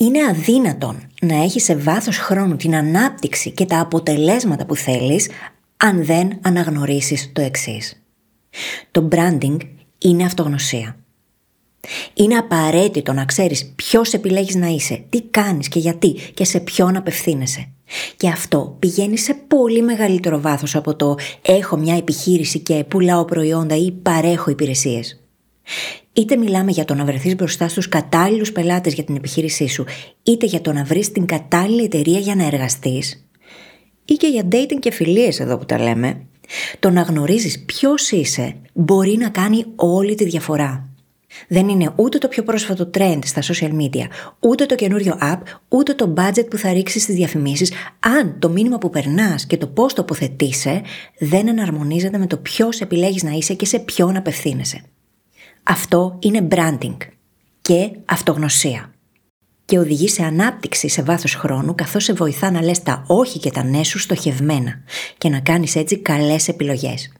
[0.00, 5.28] Είναι αδύνατον να έχεις σε βάθος χρόνου την ανάπτυξη και τα αποτελέσματα που θέλεις
[5.76, 8.02] αν δεν αναγνωρίσεις το εξής.
[8.90, 9.56] Το branding
[9.98, 10.96] είναι αυτογνωσία.
[12.14, 16.96] Είναι απαραίτητο να ξέρεις ποιος επιλέγεις να είσαι, τι κάνεις και γιατί και σε ποιον
[16.96, 17.68] απευθύνεσαι.
[18.16, 23.76] Και αυτό πηγαίνει σε πολύ μεγαλύτερο βάθος από το έχω μια επιχείρηση και πουλάω προϊόντα
[23.76, 25.22] ή παρέχω υπηρεσίες.
[26.18, 29.84] Είτε μιλάμε για το να βρεθείς μπροστά στους κατάλληλους πελάτες για την επιχείρησή σου,
[30.22, 33.28] είτε για το να βρεις την κατάλληλη εταιρεία για να εργαστείς,
[34.04, 36.20] ή και για dating και φιλίες εδώ που τα λέμε,
[36.78, 40.88] το να γνωρίζεις ποιος είσαι μπορεί να κάνει όλη τη διαφορά.
[41.48, 44.06] Δεν είναι ούτε το πιο πρόσφατο trend στα social media,
[44.38, 48.78] ούτε το καινούριο app, ούτε το budget που θα ρίξεις στις διαφημίσεις, αν το μήνυμα
[48.78, 50.82] που περνάς και το πώς τοποθετείσαι
[51.18, 54.82] δεν εναρμονίζεται με το ποιος επιλέγεις να είσαι και σε ποιον απευθύνεσαι.
[55.70, 56.96] Αυτό είναι branding
[57.60, 58.94] και αυτογνωσία.
[59.64, 63.50] Και οδηγεί σε ανάπτυξη σε βάθος χρόνου καθώς σε βοηθά να λες τα όχι και
[63.50, 64.82] τα ναι σου στοχευμένα
[65.18, 67.12] και να κάνεις έτσι καλές επιλογές.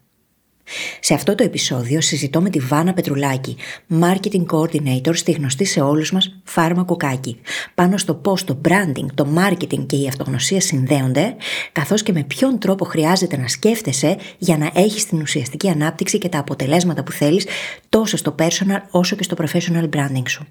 [1.01, 3.57] Σε αυτό το επεισόδιο συζητώ με τη Βάνα Πετρουλάκη,
[4.01, 7.41] Marketing Coordinator στη γνωστή σε όλους μας Φάρμα Κοκάκι,
[7.75, 11.37] πάνω στο πώς το branding, το marketing και η αυτογνωσία συνδέονται,
[11.73, 16.29] καθώς και με ποιον τρόπο χρειάζεται να σκέφτεσαι για να έχεις την ουσιαστική ανάπτυξη και
[16.29, 17.47] τα αποτελέσματα που θέλεις
[17.89, 20.47] τόσο στο personal όσο και στο professional branding σου.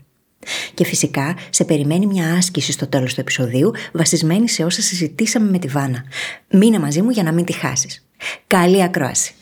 [0.74, 5.60] Και φυσικά σε περιμένει μια άσκηση στο τέλος του επεισοδίου βασισμένη σε όσα συζητήσαμε με
[5.60, 6.04] τη Βάνα.
[6.52, 8.08] Μείνε μαζί μου για να μην τη χάσεις.
[8.48, 9.37] Καλή ακρόαση!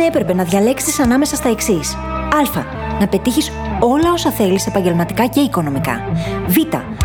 [0.00, 1.94] Αν έπρεπε να διαλέξεις ανάμεσα στα εξής.
[1.94, 2.62] Α.
[3.00, 6.00] Να πετύχεις όλα όσα θέλεις επαγγελματικά και οικονομικά.
[6.46, 6.56] Β.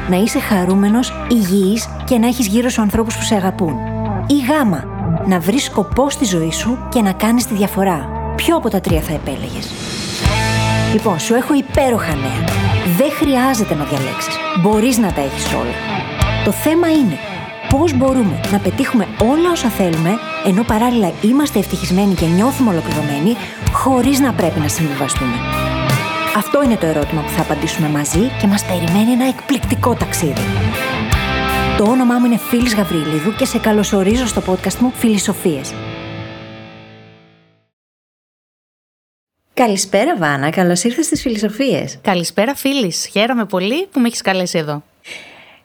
[0.09, 3.75] Να είσαι χαρούμενος, υγιής και να έχεις γύρω σου ανθρώπους που σε αγαπούν.
[4.27, 4.49] Ή Γ.
[5.27, 8.09] Να βρεις σκοπό στη ζωή σου και να κάνεις τη διαφορά.
[8.35, 9.71] Ποιο από τα τρία θα επέλεγες;
[10.93, 12.43] Λοιπόν, σου έχω υπέροχα νέα.
[12.97, 14.37] Δεν χρειάζεται να διαλέξεις.
[14.61, 15.75] Μπορείς να τα έχεις όλα.
[16.45, 17.17] Το θέμα είναι
[17.77, 20.11] πώς μπορούμε να πετύχουμε όλα όσα θέλουμε,
[20.45, 23.35] ενώ παράλληλα είμαστε ευτυχισμένοι και νιώθουμε ολοκληρωμένοι,
[23.71, 25.35] χωρίς να πρέπει να συμβιβαστούμε;
[26.35, 30.41] Αυτό είναι το ερώτημα που θα απαντήσουμε μαζί και μας περιμένει ένα εκπληκτικό ταξίδι.
[31.77, 35.73] Το όνομά μου είναι Φίλης Γαβρίλιδου και σε καλωσορίζω στο podcast μου Φιλισοφίες.
[39.53, 41.99] Καλησπέρα Βάνα, καλώς ήρθες στις Φιλισοφίες.
[42.01, 44.83] Καλησπέρα Φίλης, χαίρομαι πολύ που με έχεις καλέσει εδώ.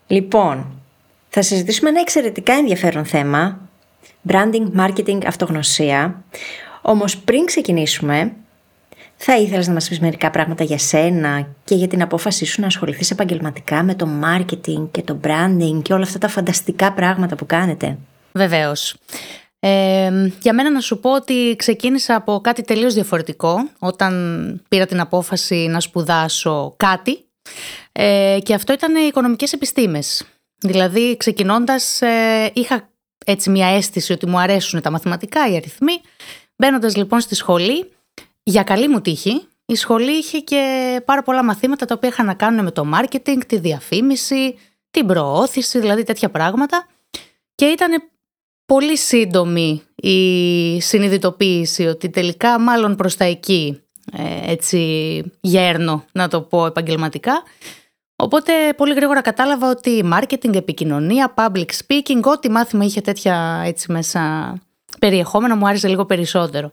[0.07, 0.78] Λοιπόν,
[1.29, 3.69] θα συζητήσουμε ένα εξαιρετικά ενδιαφέρον θέμα,
[4.29, 6.25] branding, marketing, αυτογνωσία.
[6.83, 8.33] Όμως πριν ξεκινήσουμε,
[9.17, 12.67] θα ήθελα να μας πεις μερικά πράγματα για σένα και για την απόφασή σου να
[12.67, 17.47] ασχοληθείς επαγγελματικά με το marketing και το branding και όλα αυτά τα φανταστικά πράγματα που
[17.47, 17.99] κάνετε;
[18.33, 18.97] Βεβαίως.
[19.61, 25.01] Ε, για μένα να σου πω ότι ξεκίνησα από κάτι τελείως διαφορετικό όταν πήρα την
[25.01, 27.25] απόφαση να σπουδάσω κάτι
[27.93, 30.27] ε, και αυτό ήταν οι οικονομικές επιστήμες.
[30.61, 32.91] Δηλαδή, ξεκινώντας, ε, είχα
[33.25, 36.01] έτσι μια αίσθηση ότι μου αρέσουν τα μαθηματικά, οι αριθμοί.
[36.57, 37.93] Μπαίνοντας λοιπόν στη σχολή,
[38.43, 42.35] για καλή μου τύχη, η σχολή είχε και πάρα πολλά μαθήματα τα οποία είχαν να
[42.35, 44.59] κάνουν με το marketing, τη διαφήμιση,
[44.91, 46.87] την προώθηση, δηλαδή τέτοια πράγματα.
[47.55, 48.03] Και ήταν
[48.67, 53.83] πολύ σύντομη η συνειδητοποίηση ότι τελικά μάλλον προς τα εκεί
[54.13, 57.43] ε, έτσι γέρνω να το πω επαγγελματικά
[58.21, 64.55] Οπότε πολύ γρήγορα κατάλαβα ότι marketing, επικοινωνία, public speaking, ό,τι μάθημα είχε τέτοια έτσι μέσα
[64.99, 66.73] περιεχόμενο μου άρεσε λίγο περισσότερο.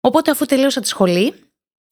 [0.00, 1.34] Οπότε αφού τελείωσα τη σχολή,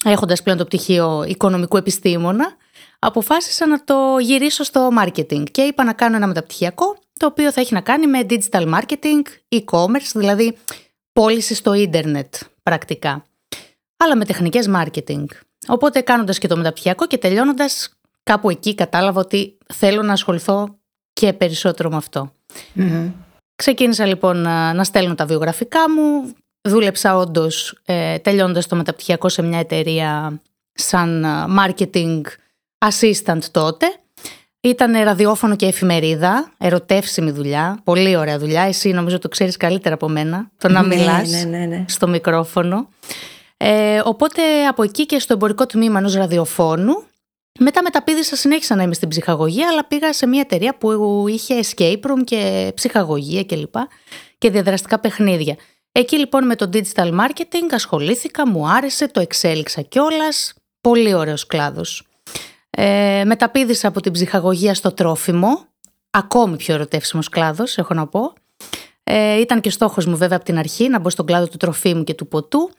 [0.04, 2.56] έχοντας πλέον το πτυχίο οικονομικού επιστήμονα,
[2.98, 7.60] αποφάσισα να το γυρίσω στο marketing και είπα να κάνω ένα μεταπτυχιακό, το οποίο θα
[7.60, 10.56] έχει να κάνει με digital marketing, e-commerce, δηλαδή
[11.12, 13.24] πώληση στο ίντερνετ πρακτικά,
[13.96, 15.24] αλλά με τεχνικές marketing.
[15.66, 17.90] Οπότε κάνοντας και το μεταπτυχιακό και τελειώνοντας
[18.22, 20.78] κάπου εκεί κατάλαβα ότι θέλω να ασχοληθώ
[21.12, 22.32] και περισσότερο με αυτό.
[23.54, 26.34] Ξεκίνησα λοιπόν να, να στέλνω τα βιογραφικά μου.
[26.68, 30.40] Δούλεψα όντως ε, τελειώνοντας το μεταπτυχιακό σε μια εταιρεία
[30.72, 31.24] σαν
[31.58, 32.20] marketing
[32.78, 33.86] assistant τότε.
[34.60, 38.62] Ήταν ραδιόφωνο και εφημερίδα, ερωτεύσιμη δουλειά, πολύ ωραία δουλειά.
[38.62, 41.84] Εσύ νομίζω το ξέρεις καλύτερα από μένα, το να ναι, μιλάς ναι, ναι, ναι.
[41.88, 42.88] στο μικρόφωνο.
[43.56, 47.04] Ε, οπότε από εκεί και στο εμπορικό τμήμα ενός ραδιοφώνου
[47.62, 52.00] μετά μεταπίδησα, συνέχισα να είμαι στην ψυχαγωγία, αλλά πήγα σε μια εταιρεία που είχε escape
[52.00, 53.72] room και ψυχαγωγία κλπ.
[53.72, 53.88] Και,
[54.38, 55.56] και διαδραστικά παιχνίδια.
[55.92, 60.54] Εκεί λοιπόν με το digital marketing ασχολήθηκα, μου άρεσε, το εξέλιξα κιόλας.
[60.80, 62.06] Πολύ ωραίος κλάδος.
[62.70, 65.66] Ε, μεταπίδησα από την ψυχαγωγία στο τρόφιμο,
[66.10, 68.32] ακόμη πιο ερωτεύσιμος κλάδος έχω να πω.
[69.04, 72.04] Ε, ήταν και στόχος μου βέβαια από την αρχή να μπω στον κλάδο του τροφίμου
[72.04, 72.70] και του ποτού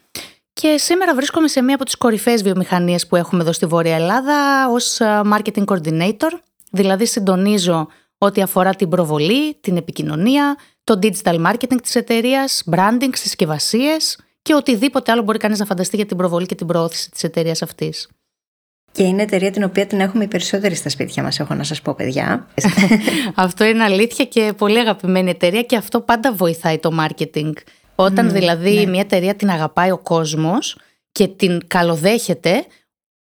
[0.54, 4.68] Και σήμερα βρίσκομαι σε μία από τις κορυφαίες βιομηχανίες που έχουμε εδώ στη Βόρεια Ελλάδα
[4.70, 6.40] ως ε, marketing coordinator,
[6.72, 14.20] δηλαδή συντονίζω ό,τι αφορά την προβολή, την επικοινωνία, το digital marketing της εταιρείας, branding, συσκευασίες
[14.42, 17.62] και οτιδήποτε άλλο μπορεί κανείς να φανταστεί για την προβολή και την προώθηση της εταιρείας
[17.62, 18.08] αυτής.
[18.92, 21.82] Και είναι εταιρεία την οποία την έχουμε οι περισσότεροι στα σπίτια μας, έχω να σας
[21.82, 22.48] πω παιδιά.
[23.36, 27.52] αυτό είναι αλήθεια και πολύ αγαπημένη εταιρεία και αυτό πάντα βοηθάει το marketing.
[27.96, 28.86] Όταν δηλαδή ναι.
[28.86, 30.78] μια εταιρεία την αγαπάει ο κόσμος
[31.12, 32.66] και την καλοδέχεται,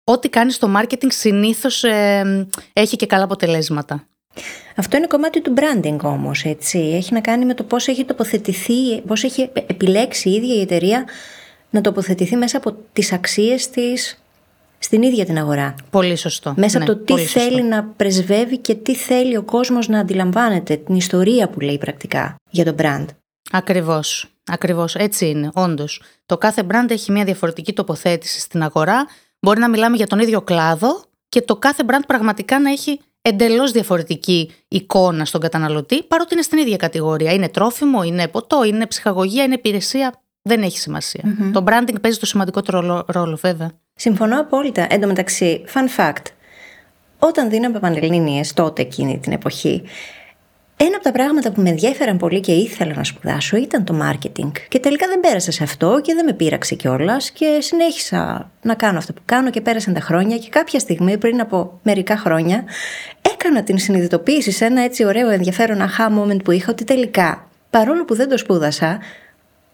[0.04, 4.06] ό,τι κάνει στο marketing συνήθως ε, έχει και καλά αποτελέσματα.
[4.76, 6.78] Αυτό είναι κομμάτι του branding όμως, έτσι.
[6.78, 11.04] Έχει να κάνει με το πώς έχει τοποθετηθεί, πώς έχει επιλέξει η ίδια η εταιρεία
[11.70, 14.20] να τοποθετηθεί μέσα από τις αξίες της
[14.78, 15.74] στην ίδια την αγορά.
[15.90, 16.54] Πολύ σωστό.
[16.56, 20.76] Μέσα ναι, από το τι θέλει να πρεσβεύει και τι θέλει ο κόσμος να αντιλαμβάνεται,
[20.76, 23.06] την ιστορία που λέει πρακτικά για το brand.
[23.50, 24.35] Ακριβώς.
[24.46, 26.02] Ακριβώς, έτσι είναι, όντως.
[26.26, 29.06] Το κάθε brand έχει μια διαφορετική τοποθέτηση στην αγορά.
[29.40, 33.70] Μπορεί να μιλάμε για τον ίδιο κλάδο και το κάθε brand πραγματικά να έχει εντελώς
[33.70, 37.32] διαφορετική εικόνα στον καταναλωτή, παρότι είναι στην ίδια κατηγορία.
[37.32, 40.20] Είναι τρόφιμο, είναι ποτό, είναι ψυχαγωγία, είναι υπηρεσία.
[40.42, 40.90] Δεν έχει
[41.52, 43.70] Το branding παίζει το σημαντικότερο ρόλο, ρόλο, βέβαια.
[43.94, 44.86] Συμφωνώ απόλυτα.
[44.90, 46.24] Εν τω μεταξύ, fun fact.
[47.18, 49.82] Όταν δίναμε πανελλήνιες τότε εκείνη την εποχή,
[50.76, 54.50] ένα από τα πράγματα που με ενδιαφέραν πολύ και ήθελα να σπουδάσω ήταν το marketing.
[54.68, 58.98] Και τελικά δεν πέρασα σε αυτό και δεν με πείραξε κιόλας και συνέχισα να κάνω
[58.98, 60.36] αυτό που κάνω και πέρασαν τα χρόνια.
[60.36, 62.64] Και κάποια στιγμή, πριν από μερικά χρόνια,
[63.34, 68.04] έκανα την συνειδητοποίηση σε ένα έτσι ωραίο ενδιαφέρον aha moment που είχα ότι τελικά, παρόλο
[68.04, 68.98] που δεν το σπούδασα,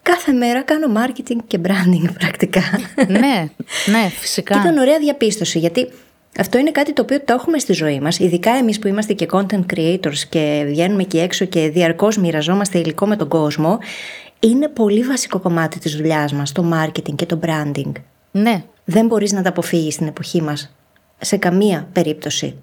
[0.01, 2.61] κάθε μέρα κάνω marketing και branding πρακτικά.
[3.07, 3.49] ναι,
[3.85, 4.53] ναι, φυσικά.
[4.53, 5.89] Και ήταν ωραία διαπίστωση γιατί
[6.39, 9.27] αυτό είναι κάτι το οποίο το έχουμε στη ζωή μας, ειδικά εμείς που είμαστε και
[9.31, 13.79] content creators και βγαίνουμε εκεί έξω και διαρκώς μοιραζόμαστε υλικό με τον κόσμο,
[14.39, 17.91] είναι πολύ βασικό κομμάτι της δουλειάς μας, το marketing και το branding.
[18.31, 18.63] Ναι.
[18.85, 20.75] Δεν μπορείς να τα αποφύγεις στην εποχή μας,
[21.19, 22.55] σε καμία περίπτωση.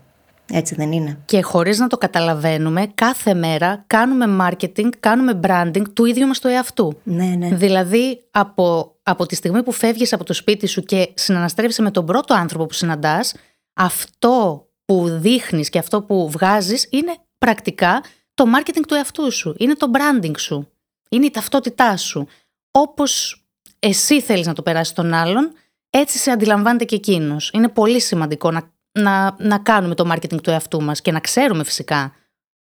[0.53, 6.05] Έτσι δεν είναι; Και χωρίς να το καταλαβαίνουμε, κάθε μέρα κάνουμε marketing, κάνουμε branding του
[6.05, 6.99] ίδιου μας του εαυτού.
[7.03, 7.49] Ναι, ναι.
[7.49, 12.07] Δηλαδή, από, από τη στιγμή που φεύγεις από το σπίτι σου και συναναστρέφεσαι με τον
[12.07, 13.35] πρώτο άνθρωπο που συναντάς,
[13.81, 18.03] αυτό που δείχνεις και αυτό που βγάζεις είναι πρακτικά
[18.35, 20.69] το marketing του εαυτού σου, είναι το branding σου,
[21.09, 22.27] είναι η ταυτότητά σου.
[22.71, 23.45] Όπως
[23.79, 25.53] εσύ θέλεις να το περάσεις τον άλλον,
[25.91, 27.51] έτσι σε αντιλαμβάνεται και εκείνος.
[27.53, 31.65] Είναι πολύ σημαντικό να, να, να κάνουμε το marketing του εαυτού μας και να ξέρουμε
[31.65, 32.13] φυσικά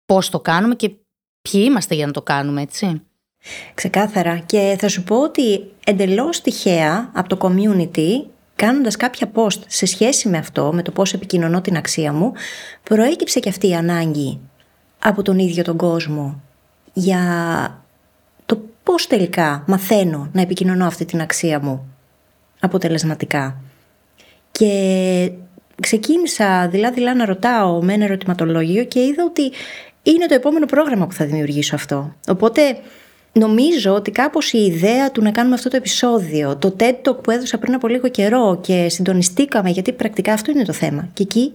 [0.05, 0.88] πώς το κάνουμε και
[1.40, 3.02] ποιοι είμαστε για να το κάνουμε, έτσι.
[3.75, 4.38] Ξεκάθαρα.
[4.38, 8.25] Και θα σου πω ότι εντελώς τυχαία από το community
[8.58, 12.32] κάνοντας κάποια post σε σχέση με αυτό, με το πώς επικοινωνώ την αξία μου,
[12.82, 14.40] προέκυψε και αυτή η ανάγκη
[14.99, 16.43] από τον ίδιο τον κόσμο
[16.93, 17.22] για
[18.46, 21.94] το πώς τελικά μαθαίνω να επικοινωνώ αυτή την αξία μου
[22.60, 23.60] αποτελεσματικά.
[24.50, 25.32] Και
[25.81, 29.52] ξεκίνησα δειλά-δειλά να ρωτάω με ένα ερωτηματολόγιο και είδα ότι
[30.02, 32.14] είναι το επόμενο πρόγραμμα που θα δημιουργήσω αυτό.
[32.28, 32.78] Οπότε
[33.38, 37.31] Νομίζω ότι κάπως η ιδέα του να κάνουμε αυτό το επεισόδιο, το TED Talk που
[37.31, 41.08] έδωσα πριν από λίγο καιρό και συντονιστήκαμε γιατί πρακτικά αυτό είναι το θέμα.
[41.12, 41.52] Και εκεί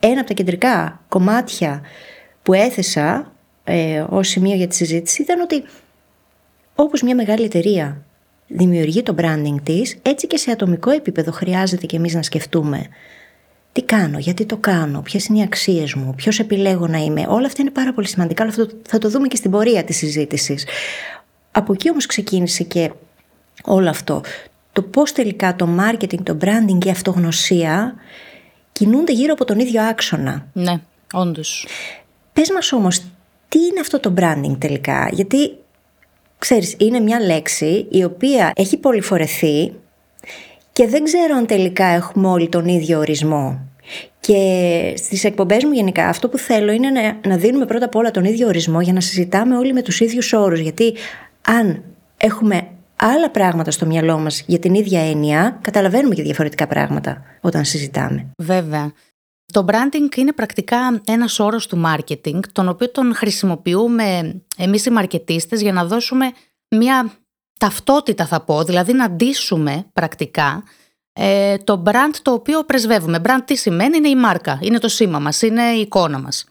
[0.00, 1.82] ένα από τα κεντρικά κομμάτια
[2.42, 3.32] που έθεσα
[3.64, 5.64] ε, ως σημείο για τη συζήτηση ήταν ότι
[6.74, 8.02] όπως μια μεγάλη εταιρεία
[8.46, 12.86] δημιουργεί το branding της, έτσι και σε ατομικό επίπεδο χρειάζεται και εμείς να σκεφτούμε
[13.76, 17.26] τι κάνω, γιατί το κάνω, ποιες είναι οι αξίες μου, ποιος επιλέγω να είμαι.
[17.28, 19.96] Όλα αυτά είναι πάρα πολύ σημαντικά, αλλά αυτό θα το δούμε και στην πορεία της
[19.96, 20.66] συζήτησης.
[21.56, 22.90] Από εκεί όμως ξεκίνησε και
[23.64, 24.20] όλο αυτό.
[24.72, 27.94] Το πώς τελικά το marketing, το branding και η αυτογνωσία
[28.72, 30.46] κινούνται γύρω από τον ίδιο άξονα.
[30.52, 30.74] Ναι,
[31.12, 31.66] όντως.
[32.32, 32.98] Πες μας όμως,
[33.48, 35.56] τι είναι αυτό το branding τελικά, γιατί
[36.38, 39.72] ξέρεις, είναι μια λέξη η οποία έχει πολυφορεθεί
[40.72, 43.60] και δεν ξέρω αν τελικά έχουμε όλοι τον ίδιο ορισμό.
[44.20, 48.10] Και στις εκπομπές μου γενικά αυτό που θέλω είναι να, να δίνουμε πρώτα απ' όλα
[48.10, 50.60] τον ίδιο ορισμό για να συζητάμε όλοι με τους ίδιους όρους.
[50.60, 50.94] Γιατί
[51.46, 51.84] αν
[52.16, 57.64] έχουμε άλλα πράγματα στο μυαλό μας για την ίδια έννοια, καταλαβαίνουμε και διαφορετικά πράγματα όταν
[57.64, 58.30] συζητάμε.
[58.38, 58.92] Βέβαια.
[59.52, 65.60] Το branding είναι πρακτικά ένας όρος του marketing, τον οποίο τον χρησιμοποιούμε εμείς οι μαρκετίστες
[65.60, 66.32] για να δώσουμε
[66.70, 67.12] μια
[67.58, 70.64] ταυτότητα θα πω, δηλαδή να ντύσουμε πρακτικά
[71.12, 73.20] ε, το brand το οποίο πρεσβεύουμε.
[73.24, 76.44] Brand τι σημαίνει, είναι η μάρκα, είναι το σήμα μας, είναι η εικόνα μας.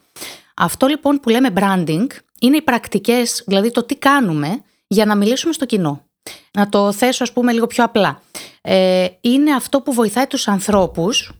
[0.54, 2.06] Αυτό λοιπόν που λέμε branding
[2.40, 6.04] είναι οι πρακτικές, δηλαδή το τι κάνουμε για να μιλήσουμε στο κοινό.
[6.52, 8.22] Να το θέσω ας πούμε λίγο πιο απλά.
[8.62, 11.32] Ε, είναι αυτό που βοηθάει τους ανθρώπους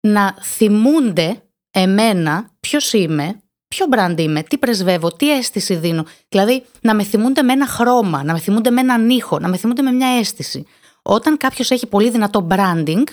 [0.00, 6.04] να θυμούνται εμένα ποιος είμαι, ποιο brand είμαι, τι πρεσβεύω, τι αίσθηση δίνω.
[6.28, 9.56] Δηλαδή να με θυμούνται με ένα χρώμα, να με θυμούνται με έναν ήχο, να με
[9.56, 10.66] θυμούνται με μια αίσθηση.
[11.02, 13.04] Όταν κάποιος έχει πολύ δυνατό branding,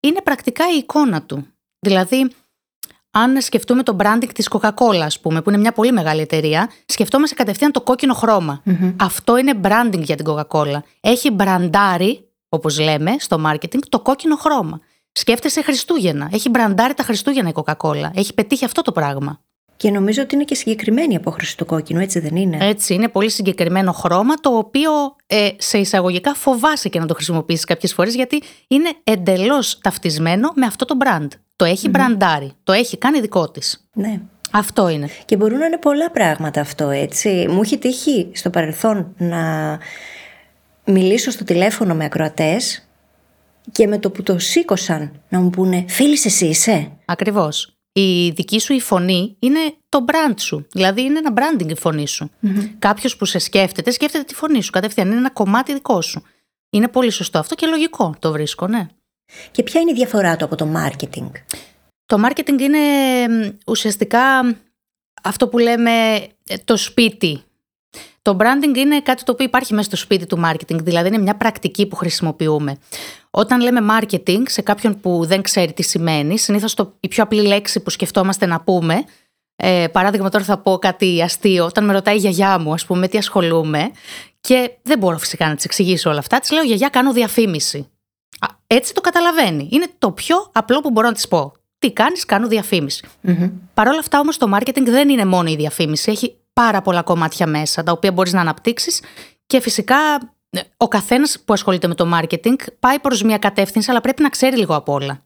[0.00, 1.46] είναι πρακτικά η εικόνα του.
[1.78, 2.30] Δηλαδή,
[3.10, 7.34] αν σκεφτούμε το branding της Coca-Cola, ας πούμε, που είναι μια πολύ μεγάλη εταιρεία, σκεφτόμαστε
[7.34, 8.14] κατευθείαν το κόκκινο
[8.98, 10.78] Αυτό είναι branding για την Coca-Cola.
[11.00, 14.80] Έχει μπραντάρει, όπως λέμε στο marketing, το κόκκινο χρώμα.
[15.12, 16.28] Σκέφτεσαι Χριστούγεννα.
[16.32, 18.10] Έχει μπραντάρει τα Χριστούγεννα η Coca-Cola.
[18.14, 19.40] Έχει πετύχει αυτό το πράγμα.
[19.80, 23.08] Και νομίζω ότι είναι και συγκεκριμένη η απόχρωση του κόκκινου, έτσι δεν είναι; Έτσι, είναι
[23.08, 24.90] πολύ συγκεκριμένο χρώμα, το οποίο
[25.26, 30.66] ε, σε εισαγωγικά φοβάσαι και να το χρησιμοποιήσεις κάποιες φορές, γιατί είναι εντελώς ταυτισμένο με
[30.66, 31.28] αυτό το brand.
[31.56, 33.88] Το έχει mm μπραντάρει, το έχει κάνει δικό της.
[33.92, 34.20] Ναι.
[34.50, 35.08] Αυτό είναι.
[35.24, 37.46] Και μπορούν να είναι πολλά πράγματα αυτό, έτσι.
[37.48, 39.78] Μου έχει τύχει στο παρελθόν να
[40.84, 42.88] μιλήσω στο τηλέφωνο με ακροατές
[43.72, 46.90] και με το που το σήκωσαν να μου πούνε «Φίλης εσύ είσαι».
[47.04, 50.66] Ακριβώς η δική σου η φωνή είναι το brand σου.
[50.72, 52.30] Δηλαδή είναι ένα branding η φωνή σου.
[52.42, 55.06] mm Κάποιος που σε σκέφτεται, σκέφτεται τη φωνή σου κατευθείαν.
[55.06, 56.22] Είναι ένα κομμάτι δικό σου.
[56.70, 58.86] Είναι πολύ σωστό αυτό και λογικό το βρίσκω, ναι.
[59.50, 61.30] Και ποια είναι η διαφορά του από το marketing;
[62.06, 62.78] Το marketing είναι
[63.66, 64.56] ουσιαστικά
[65.22, 65.90] αυτό που λέμε
[66.46, 67.44] ε, το σπίτι
[68.22, 71.36] το branding είναι κάτι το οποίο υπάρχει μέσα στο σπίτι του marketing, δηλαδή είναι μια
[71.36, 72.78] πρακτική που χρησιμοποιούμε.
[73.30, 77.80] Όταν λέμε marketing σε κάποιον που δεν ξέρει τι σημαίνει, συνήθως η πιο απλή λέξη
[77.80, 79.04] που σκεφτόμαστε να πούμε,
[79.56, 83.08] ε, παράδειγμα τώρα θα πω κάτι αστείο, όταν με ρωτάει η γιαγιά μου, ας πούμε,
[83.08, 83.90] τι ασχολούμαι,
[84.40, 87.88] και δεν μπορώ φυσικά να της εξηγήσω όλα αυτά, της λέω γιαγιά, κάνω διαφήμιση.
[88.66, 89.68] Έτσι το καταλαβαίνει.
[89.70, 91.52] Είναι το πιο απλό που μπορώ να της πω.
[91.78, 93.08] Τι κάνεις, κάνω διαφήμιση.
[93.26, 93.50] Mm-hmm.
[93.74, 96.10] Παρ' όλα αυτά όμως το marketing δεν είναι μόνο η διαφήμιση.
[96.10, 99.02] Έχει πάρα πολλά κομμάτια μέσα, τα οποία μπορείς να αναπτύξεις
[99.46, 100.39] και φυσικά ε,
[100.76, 104.56] ο καθένας που ασχολείται με το marketing πάει προς μια κατεύθυνση, αλλά πρέπει να ξέρει
[104.56, 105.24] λίγο απ' όλα.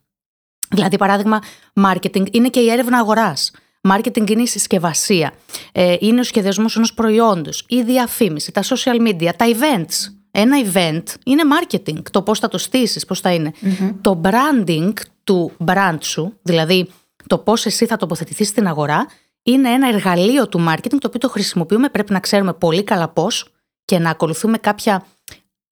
[0.71, 1.38] Δηλαδή, παράδειγμα,
[1.75, 3.50] marketing είναι και η έρευνα αγοράς.
[3.88, 5.33] Marketing είναι η συσκευασία.
[5.73, 10.12] Ε, είναι ο σχεδιασμός ενός προϊόντος, η διαφήμιση, τα social media, τα events.
[10.31, 12.02] Ένα event είναι marketing.
[12.11, 13.52] Το πώς θα το στήσεις, πώς θα ειναι
[14.00, 14.93] Το branding
[15.25, 16.90] του brand σου, δηλαδή
[17.26, 19.07] το πώς εσύ θα τοποθετηθείς στην αγορά,
[19.43, 21.88] είναι ένα εργαλείο του marketing το οποίο το χρησιμοποιούμε.
[21.88, 23.54] Πρέπει να ξέρουμε πολύ καλά πώς
[23.85, 25.07] και να ακολουθούμε κάποια.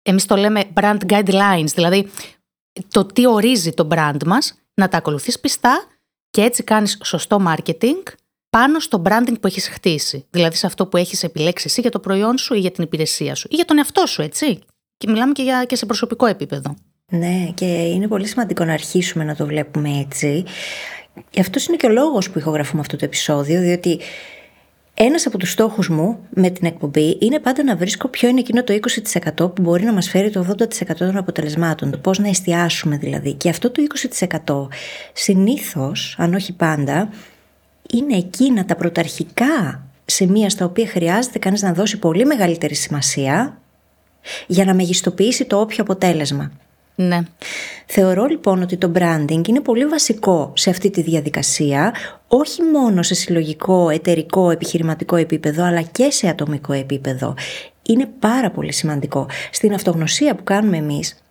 [0.02, 2.10] Εμείς το λέμε brand guidelines, δηλαδή
[2.88, 5.86] το τι ορίζει το brand μας, να τα ακολουθείς πιστά
[6.30, 8.04] και έτσι κάνεις σωστό marketing
[8.50, 10.26] πάνω στο branding που έχεις χτίσει.
[10.30, 13.36] Δηλαδή σε αυτό που έχεις επιλέξει εσύ για το προϊόν σου ή για την υπηρεσία
[13.36, 14.60] σου ή για τον εαυτό σου, έτσι.
[14.98, 16.76] Και μιλάμε και, για, και σε προσωπικό επίπεδο.
[17.12, 20.44] Ναι, και είναι πολύ σημαντικό να αρχίσουμε να το βλέπουμε έτσι.
[21.40, 24.00] Αυτός είναι και ο λόγος που ηχογραφούμε αυτό το επεισόδιο, διότι
[24.94, 28.64] ένας από τους στόχους μου με την εκπομπή είναι πάντα να βρίσκω ποιο είναι εκείνο
[28.64, 28.80] το
[29.34, 33.34] 20% που μπορεί να μας φέρει το 80% των αποτελεσμάτων, το πώς να εστιάσουμε δηλαδή.
[33.34, 33.82] Και αυτό το
[34.48, 34.68] 20%
[35.14, 37.10] συνήθως, αν όχι πάντα,
[37.94, 43.58] είναι εκείνα τα πρωταρχικά σημεία στα οποία χρειάζεται κανείς να δώσει πολύ μεγαλύτερη σημασία
[44.48, 46.52] για να μεγιστοποιήσει το όποιο αποτέλεσμα.
[47.08, 47.20] Ναι.
[47.86, 51.94] Θεωρώ λοιπόν ότι το branding είναι πολύ βασικό σε αυτή τη διαδικασία,
[52.28, 57.34] όχι μόνο σε συλλογικό, εταιρικό, επιχειρηματικό επίπεδο, αλλά και σε ατομικό επίπεδο.
[57.82, 59.28] Είναι πάρα πολύ σημαντικό.
[59.52, 61.24] Στην αυτογνωσία που κάνουμε εμείς,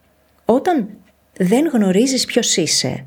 [0.45, 0.89] όταν
[1.37, 3.05] δεν γνωρίζεις ποιος είσαι,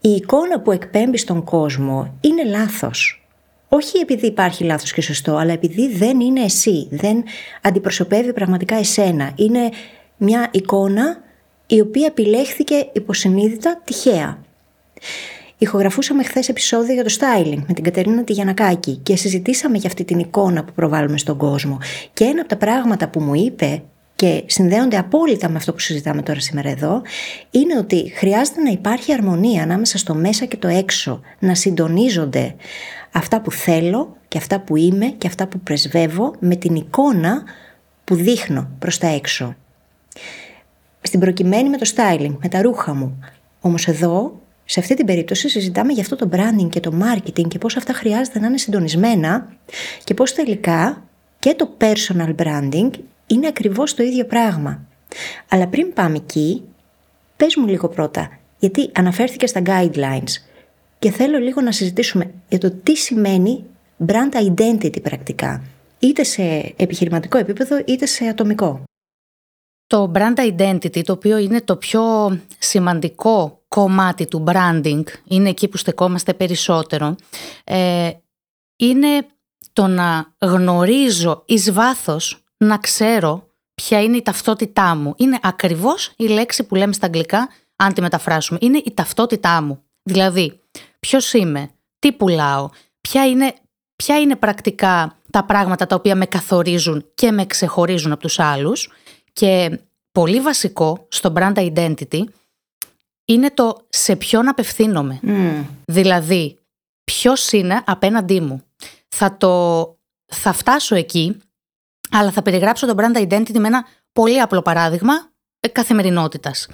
[0.00, 3.26] η εικόνα που εκπέμπεις στον κόσμο είναι λάθος.
[3.68, 7.24] Όχι επειδή υπάρχει λάθος και σωστό, αλλά επειδή δεν είναι εσύ, δεν
[7.62, 9.32] αντιπροσωπεύει πραγματικά εσένα.
[9.36, 9.70] Είναι
[10.16, 11.24] μια εικόνα
[11.66, 14.38] η οποία επιλέχθηκε υποσυνείδητα τυχαία.
[15.58, 20.18] Ηχογραφούσαμε χθες επεισόδιο για το styling με την Κατερίνα Τηγιανακάκη και συζητήσαμε για αυτή την
[20.18, 21.78] εικόνα που προβάλλουμε στον κόσμο.
[22.12, 23.82] Και ένα από τα πράγματα που μου είπε
[24.14, 27.02] και συνδέονται απόλυτα με αυτό που συζητάμε τώρα σήμερα εδώ,
[27.50, 32.54] είναι ότι χρειάζεται να υπάρχει αρμονία ανάμεσα στο μέσα και το έξω, να συντονίζονται
[33.12, 37.42] αυτά που θέλω και αυτά που είμαι και αυτά που πρεσβεύω με την εικόνα
[38.04, 39.54] που δείχνω προς τα έξω
[41.06, 43.18] στην προκειμένη με το styling, με τα ρούχα μου.
[43.60, 47.58] Όμως εδώ, σε αυτή την περίπτωση, συζητάμε για αυτό το branding και το marketing και
[47.58, 49.52] πώς αυτά χρειάζεται να είναι συντονισμένα
[50.04, 51.02] και πώς τελικά
[51.38, 52.90] και το personal branding
[53.26, 54.86] είναι ακριβώς το ίδιο πράγμα.
[55.48, 56.62] Αλλά πριν πάμε εκεί,
[57.36, 60.42] πες μου λίγο πρώτα, γιατί αναφέρθηκες στα guidelines
[60.98, 63.64] και θέλω λίγο να συζητήσουμε για το τι σημαίνει
[64.06, 65.62] brand identity πρακτικά,
[65.98, 68.84] είτε σε επιχειρηματικό επίπεδο είτε σε ατομικό.
[69.86, 72.02] Το brand identity, το οποίο είναι το πιο
[72.58, 77.16] σημαντικό κομμάτι του branding, είναι εκεί που στεκόμαστε περισσότερο,
[77.64, 78.10] ε,
[78.76, 79.26] είναι
[79.72, 85.14] το να γνωρίζω εις βάθος, να ξέρω ποια είναι η ταυτότητά μου.
[85.16, 88.58] Είναι ακριβώς η λέξη που λέμε στα αγγλικά, αν τη μεταφράσουμε.
[88.62, 89.82] Είναι η ταυτότητά μου.
[90.02, 90.60] Δηλαδή,
[91.00, 92.68] ποιος είμαι, τι πουλάω,
[93.00, 93.54] ποια είναι,
[93.96, 98.90] ποια είναι πρακτικά τα πράγματα τα οποία με καθορίζουν και με ξεχωρίζουν από τους άλλους
[99.36, 99.80] και
[100.12, 102.20] πολύ βασικό στο brand identity
[103.24, 105.20] είναι το σε ποιον απευθύνομαι.
[105.84, 106.58] Δηλαδή,
[107.04, 108.62] ποιος είναι απέναντί μου.
[109.08, 109.84] Θα, το,
[110.26, 111.36] θα φτάσω εκεί,
[112.10, 115.12] αλλά θα περιγράψω το brand identity με ένα πολύ απλό παράδειγμα
[115.60, 116.68] ε, καθημερινότητας.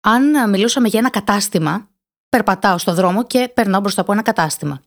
[0.00, 1.88] Αν μιλούσαμε για ένα κατάστημα,
[2.28, 4.82] περπατάω στο δρόμο και περνάω μπροστά από ένα κατάστημα.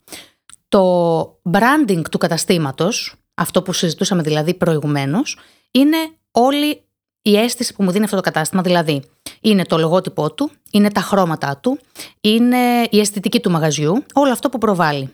[0.68, 1.22] Το
[1.52, 5.38] branding του καταστήματος, αυτό που συζητούσαμε δηλαδή προηγουμένως,
[5.72, 5.98] είναι
[6.32, 6.87] όλη
[7.30, 8.62] η αίσθηση που μου δίνει αυτό το κατάστημα.
[8.62, 9.04] Δηλαδή,
[9.42, 11.80] είναι το λογότυπό του, είναι τα χρώματά του,
[12.22, 15.10] είναι η αισθητική του μαγαζιού, όλο αυτό που προβάλλει.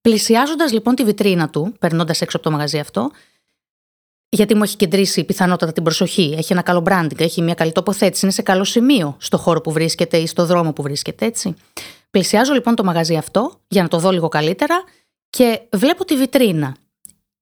[0.00, 3.10] Πλησιάζοντας λοιπόν τη βιτρίνα του, περνώντας έξω από το μαγαζί αυτό,
[4.28, 8.24] γιατί μου έχει κεντρήσει πιθανότατα την προσοχή, έχει ένα καλό branding, έχει μια καλή τοποθέτηση,
[8.24, 11.54] είναι σε καλό σημείο στο χώρο που βρίσκεται ή στο δρόμο που βρίσκεται, έτσι.
[12.10, 14.84] Πλησιάζω λοιπόν το μαγαζί αυτό για να το δω λίγο καλύτερα
[15.30, 16.76] και βλέπω τη βιτρίνα.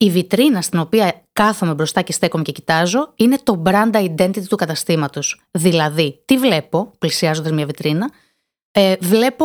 [0.05, 4.57] Η βιτρίνα στην οποία κάθομαι μπροστά και στέκομαι και κοιτάζω είναι το brand identity του
[4.57, 5.43] καταστήματος.
[5.51, 8.11] Δηλαδή, τι βλέπω πλησιάζοντας μια βιτρίνα,
[8.71, 9.45] ε, βλέπω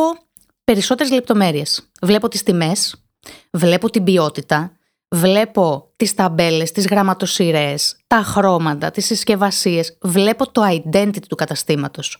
[0.64, 1.90] περισσότερες λεπτομέρειες.
[2.02, 3.04] Βλέπω τις τιμές,
[3.50, 4.72] βλέπω την ποιότητα,
[5.08, 12.18] βλέπω τις ταμπέλες, τις γραμματοσυρές, τα χρώματα, τις συσκευασίες, βλέπω το identity του καταστήματος.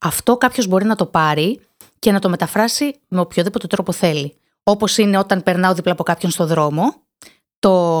[0.00, 1.60] Αυτό κάποιος μπορεί να το πάρει
[1.98, 4.36] και να το μεταφράσει με οποιοδήποτε τρόπο θέλει.
[4.62, 7.05] Όπως είναι όταν περνάω δίπλα από κάποιον στο δρόμο,
[7.66, 8.00] το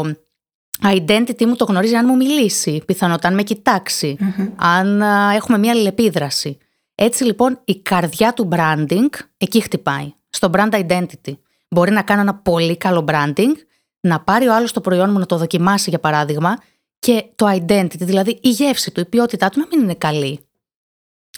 [0.82, 4.16] identity μου το γνωρίζει αν μου μιλήσει, πιθανότατα αν με κοιταξει
[4.56, 5.02] αν
[5.34, 6.58] έχουμε μια αλληλεπίδραση.
[6.94, 11.32] Έτσι λοιπόν η καρδιά του branding εκεί χτυπάει, στο brand identity.
[11.68, 13.52] Μπορεί να κάνω ένα πολύ καλό branding,
[14.00, 16.58] να πάρει ο άλλος το προϊόν μου να το δοκιμάσει για παράδειγμα
[16.98, 20.40] και το identity, δηλαδή η γεύση του, η ποιότητά του να μην είναι καλή.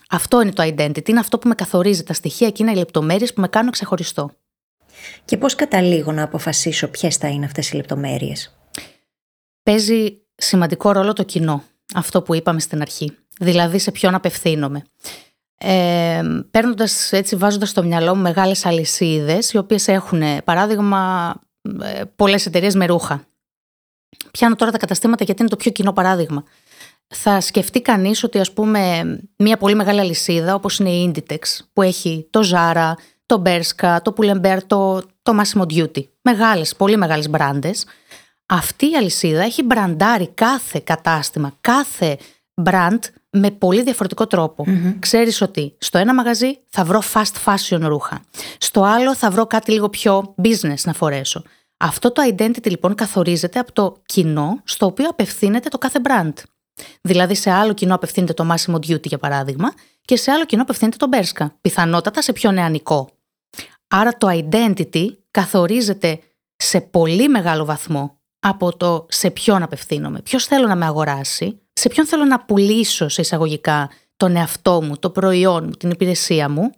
[0.09, 3.33] Αυτό είναι το identity, είναι αυτό που με καθορίζει, τα στοιχεία και είναι οι λεπτομέρειες
[3.33, 4.31] που με κάνουν ξεχωριστό.
[5.25, 8.59] Και πώς καταλήγω να αποφασίσω ποιες θα είναι αυτές οι λεπτομέρειες;
[9.63, 11.63] Παίζει σημαντικό ρόλο το κοινό,
[11.95, 13.17] αυτό που είπαμε στην αρχή.
[13.41, 14.83] Δηλαδή σε ποιον απευθύνομαι.
[15.59, 21.35] Ε, Παίρνοντας έτσι, βάζοντας στο μυαλό μου μεγάλες αλυσίδες, οι οποίες έχουν, παράδειγμα,
[21.83, 23.27] ε, πολλές εταιρείες με ρούχα.
[24.31, 26.45] Πιάνω τώρα τα καταστήματα γιατί είναι το πιο κοινό παράδειγμα.
[27.15, 29.03] Θα σκεφτεί κανείς ότι, ας πούμε,
[29.37, 31.39] μια πολύ μεγάλη αλυσίδα, όπως είναι η Inditex,
[31.73, 32.93] που έχει το Zara,
[33.29, 36.03] το Bershka, το Pull&Bear, το, το Massimo Duty.
[36.23, 37.87] Μεγάλες, πολύ μεγάλες μπράντες.
[38.47, 42.19] Αυτή η αλυσίδα έχει μπραντάρει κάθε κατάστημα, κάθε
[42.65, 42.99] brand
[43.31, 44.65] με πολύ διαφορετικό τρόπο.
[44.67, 44.95] Mm-hmm.
[44.99, 48.21] Ξέρεις ότι στο ένα μαγαζί θα βρω fast fashion ρούχα.
[48.59, 51.43] Στο άλλο θα βρω κάτι λίγο πιο business να φορέσω.
[51.77, 56.33] Αυτό το identity λοιπόν καθορίζεται από το κοινό στο οποίο απευθύνεται το κάθε brand.
[57.01, 59.73] Δηλαδή σε άλλο κοινό απευθύνεται το Massimo Duty για παράδειγμα
[60.05, 61.47] και σε άλλο κοινό απευθύνεται το Bershka.
[61.61, 63.09] Πιθανότατα σε πιο νεανικό.
[63.89, 66.21] Άρα το identity καθορίζεται
[66.57, 71.89] σε πολύ μεγάλο βαθμό από το σε ποιον απευθύνομαι, ποιος θέλω να με αγοράσει, σε
[71.89, 76.71] ποιον θέλω να πουλήσω σε εισαγωγικά τον εαυτό μου, το προϊόν μου, την υπηρεσία μου,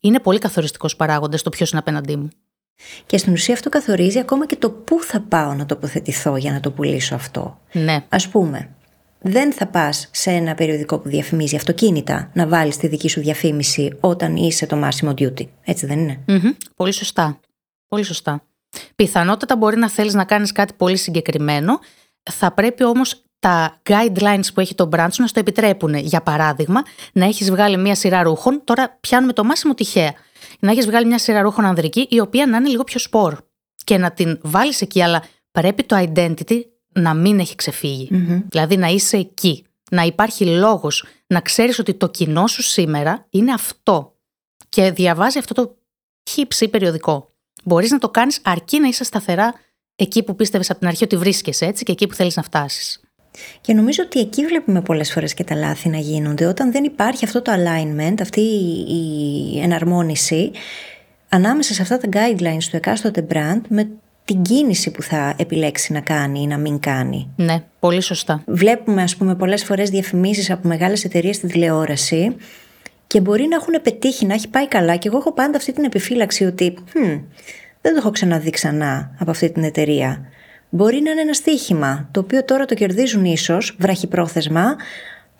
[0.00, 2.28] είναι πολύ καθοριστικός παράγοντας το ποιος είναι απέναντί μου.
[3.06, 6.60] Και στην ουσία αυτό καθορίζει ακόμα και το πού θα πάω να τοποθετηθώ για να
[6.60, 7.58] το πουλήσω αυτό.
[7.72, 8.04] Ναι.
[8.08, 8.74] Ας πούμε,
[9.18, 13.96] δεν θα πας σε ένα περιοδικό που διαφημίζει αυτοκίνητα να βάλεις τη δική σου διαφήμιση
[14.00, 15.46] όταν είσαι το Massimo Duty.
[15.64, 16.20] Έτσι δεν ειναι
[16.76, 17.40] Πολύ σωστά.
[17.88, 18.42] Πολύ σωστά.
[18.96, 21.78] Πιθανότατα μπορεί να θέλεις να κάνεις κάτι πολύ συγκεκριμένο.
[22.30, 25.94] Θα πρέπει όμως τα guidelines που έχει το brand σου να στο επιτρέπουν.
[25.94, 30.12] Για παράδειγμα, να έχεις βγάλει μια σειρά ρούχων, τώρα πιάνουμε το μάσιμο τυχαία,
[30.58, 33.36] να έχεις βγάλει μια σειρά ρούχων ανδρική η οποία να είναι λίγο πιο σπορ
[33.84, 36.60] και να την βάλεις εκεί, αλλά πρέπει το identity
[36.96, 37.54] να μην έχει
[38.48, 43.52] Δηλαδή να είσαι εκεί, να υπάρχει λόγος, να ξέρεις ότι το κοινό σου σήμερα είναι
[43.52, 44.14] αυτό
[44.68, 45.76] και διαβάζει αυτό το
[46.30, 47.30] χύψη περιοδικό.
[47.64, 49.54] Μπορείς να το κάνεις αρκεί να είσαι σταθερά
[49.96, 53.00] εκεί που πίστευες από την αρχή ότι βρίσκεσαι έτσι και εκεί που θέλεις να φτάσεις.
[53.60, 56.46] Και νομίζω ότι εκεί βλέπουμε πολλές φορές και τα λάθη να γίνονται.
[56.46, 58.40] Όταν δεν υπάρχει αυτό το alignment, αυτή
[58.88, 60.50] η εναρμόνιση
[61.28, 63.88] ανάμεσα σε αυτά τα guidelines του εκάστοτε brand με
[64.26, 67.28] την κίνηση που θα επιλέξει να κάνει ή να μην κάνει.
[67.36, 68.42] Ναι, πολύ σωστά.
[68.46, 72.36] Βλέπουμε, ας πούμε, πολλές φορές διαφημίσεις από μεγάλες εταιρείες στην τηλεόραση
[73.06, 74.96] και μπορεί να έχουν πετύχει, να έχει πάει καλά.
[74.96, 77.20] Και εγώ έχω πάντα αυτή την επιφύλαξη ότι hm,
[77.80, 80.28] δεν το έχω ξαναδεί ξανά από αυτή την εταιρεία.
[80.68, 84.76] Μπορεί να είναι ένα στοίχημα, το οποίο τώρα το κερδίζουν ίσως, βραχυπρόθεσμα,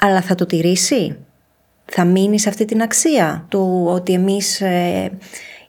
[0.01, 1.17] αλλά θα το τηρήσει;
[1.85, 5.11] Θα μείνει σε αυτή την αξία του ότι εμείς ε,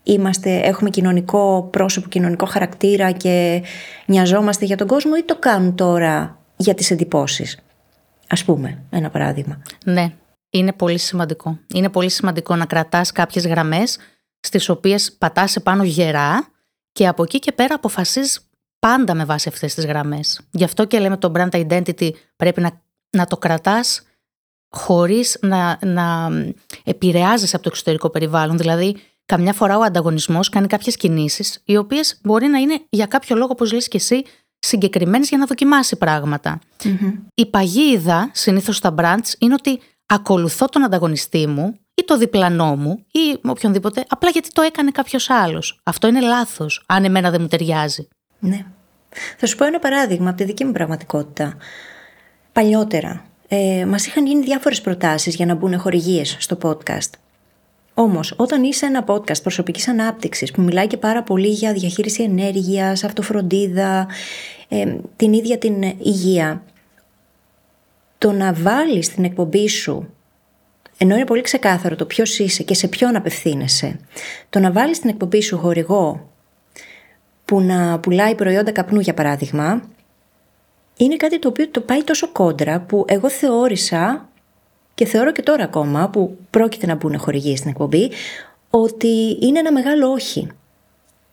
[0.08, 3.64] είμαστε, έχουμε κοινωνικό πρόσωπο, κοινωνικό χαρακτήρα και
[4.06, 7.58] νοιαζόμαστε για τον κόσμο ή το κάνουν τώρα για τις εντυπώσεις;
[8.28, 9.62] Ας πούμε, ένα παράδειγμα.
[9.86, 10.14] Ναι,
[10.50, 11.60] είναι πολύ σημαντικό.
[11.74, 13.98] Είναι πολύ σημαντικό να κρατάς κάποιες γραμμές
[14.40, 16.48] στις οποίες πατάς επάνω γερά
[16.92, 20.42] και από εκεί και πέρα αποφασίζεις πάντα με βάση αυτές τις γραμμές.
[20.52, 24.02] Γι' αυτό και λέμε το brand identity πρέπει να, να το κρατάς
[24.70, 26.30] χωρίς να, να
[26.84, 28.58] επηρεάζεσαι από το εξωτερικό περιβάλλον.
[28.58, 28.96] Δηλαδή,
[29.28, 33.50] καμιά φορά ο ανταγωνισμός κάνει κάποιες κινήσεις, οι οποίες μπορεί να είναι για κάποιο λόγο,
[33.52, 34.24] όπως λες και εσύ,
[34.60, 35.98] συγκεκριμένες για να δοκιμάσει
[37.34, 43.06] Η παγίδα συνήθως στα brands είναι ότι ακολουθώ τον ανταγωνιστή μου ή το διπλανό μου
[43.12, 45.80] ή οποιονδήποτε, απλά γιατί το έκανε κάποιος άλλος.
[45.84, 48.08] Αυτό είναι λάθος, αν εμένα δεν μου ταιριάζει.
[48.40, 48.66] Ναι.
[49.38, 51.58] Θα σου πω ένα παράδειγμα από τη δική μου πραγματικότητα.
[52.52, 57.10] Παλιότερα, ε, μας είχαν γίνει διάφορες προτάσεις για να μπουν χορηγίες στο podcast.
[58.00, 63.04] Όμως, όταν είσαι ένα podcast προσωπικής ανάπτυξης που μιλάει και πάρα πολύ για διαχείριση ενέργειας,
[63.04, 64.08] αυτοφροντίδα,
[64.68, 66.64] ε, την ίδια την υγεία,
[68.18, 70.14] το να βάλεις την εκπομπή σου
[70.98, 74.00] ενώ είναι πολύ ξεκάθαρο το ποιος είσαι και σε ποιον απευθύνεσαι,
[74.50, 76.30] το να βάλεις την εκπομπή σου χορηγό
[77.46, 79.82] που να πουλάει προϊόντα καπνού για παράδειγμα,
[80.98, 84.30] είναι κάτι το οποίο το πάει τόσο κόντρα που εγώ θεώρησα
[84.98, 88.12] και θεωρώ και τώρα ακόμα που πρόκειται να μπουν χορηγίες στην εκπομπή
[88.70, 90.48] ότι είναι ένα μεγάλο όχι.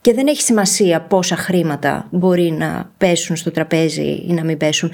[0.01, 4.93] Και δεν έχει σημασία πόσα χρήματα μπορεί να πέσουν στο τραπέζι ή να μην πέσουν.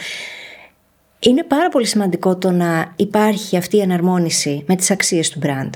[1.18, 5.70] Είναι πάρα πολύ σημαντικό το να υπάρχει αυτή η εναρμόνιση με τις αξίες του brand.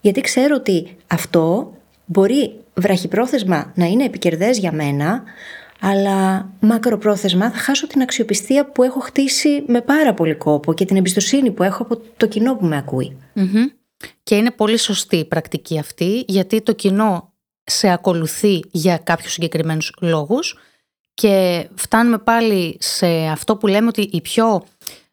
[0.00, 1.72] Γιατί ξέρω ότι αυτό
[2.04, 5.22] μπορεί βραχυπρόθεσμα να είναι επικερδές για μένα,
[5.80, 10.96] αλλά μακροπρόθεσμα θα χάσω την αξιοπιστία που έχω χτίσει με πάρα πολύ κόπο και την
[10.96, 13.16] εμπιστοσύνη που έχω από το κοινό που με ακουει
[14.22, 17.32] Και είναι πολύ σωστή η πρακτική αυτή, γιατί το κοινό
[17.64, 20.58] σε ακολουθεί για κάποιους συγκεκριμένους λόγους
[21.14, 24.64] και φτάνουμε πάλι σε αυτό που λέμε ότι η πιο,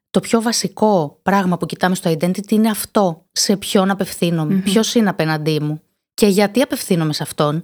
[0.09, 3.25] το πιο βασικό πράγμα που κοιτάμε στο identity είναι αυτό.
[3.31, 4.63] Σε ποιον απευθύνομαι, mm-hmm.
[4.63, 5.81] ποιος είναι απέναντί μου
[6.13, 7.63] και γιατί απευθύνομαι σε αυτόν.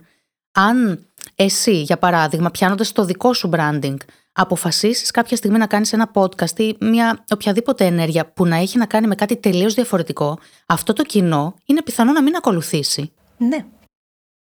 [0.52, 3.98] Αν εσύ, για παράδειγμα, πιάνοντας το δικό σου branding,
[4.32, 8.86] αποφασίσεις κάποια στιγμή να κάνεις ένα podcast ή μια οποιαδήποτε ενέργεια που να έχει να
[8.86, 13.12] κάνει με κάτι τελείως διαφορετικό, αυτό το κοινό είναι πιθανό να μην ακολουθήσει.
[13.38, 13.65] Ναι.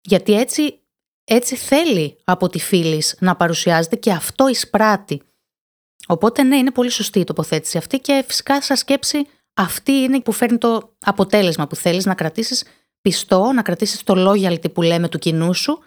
[0.01, 0.81] Γιατί έτσι
[1.23, 5.21] έτσι θέλει από τη φίλη να παρουσιάζεται και αυτό εισπράττει.
[6.07, 10.31] Οπότε ναι, είναι πολύ σωστή η τοποθέτηση αυτή και φυσικά σαν σκέψη αυτή είναι που
[10.31, 12.63] φέρνει το αποτέλεσμα που θέλεις να κρατήσεις
[13.01, 15.79] πιστό, να κρατήσεις το loyalty που λέμε του κοινού σου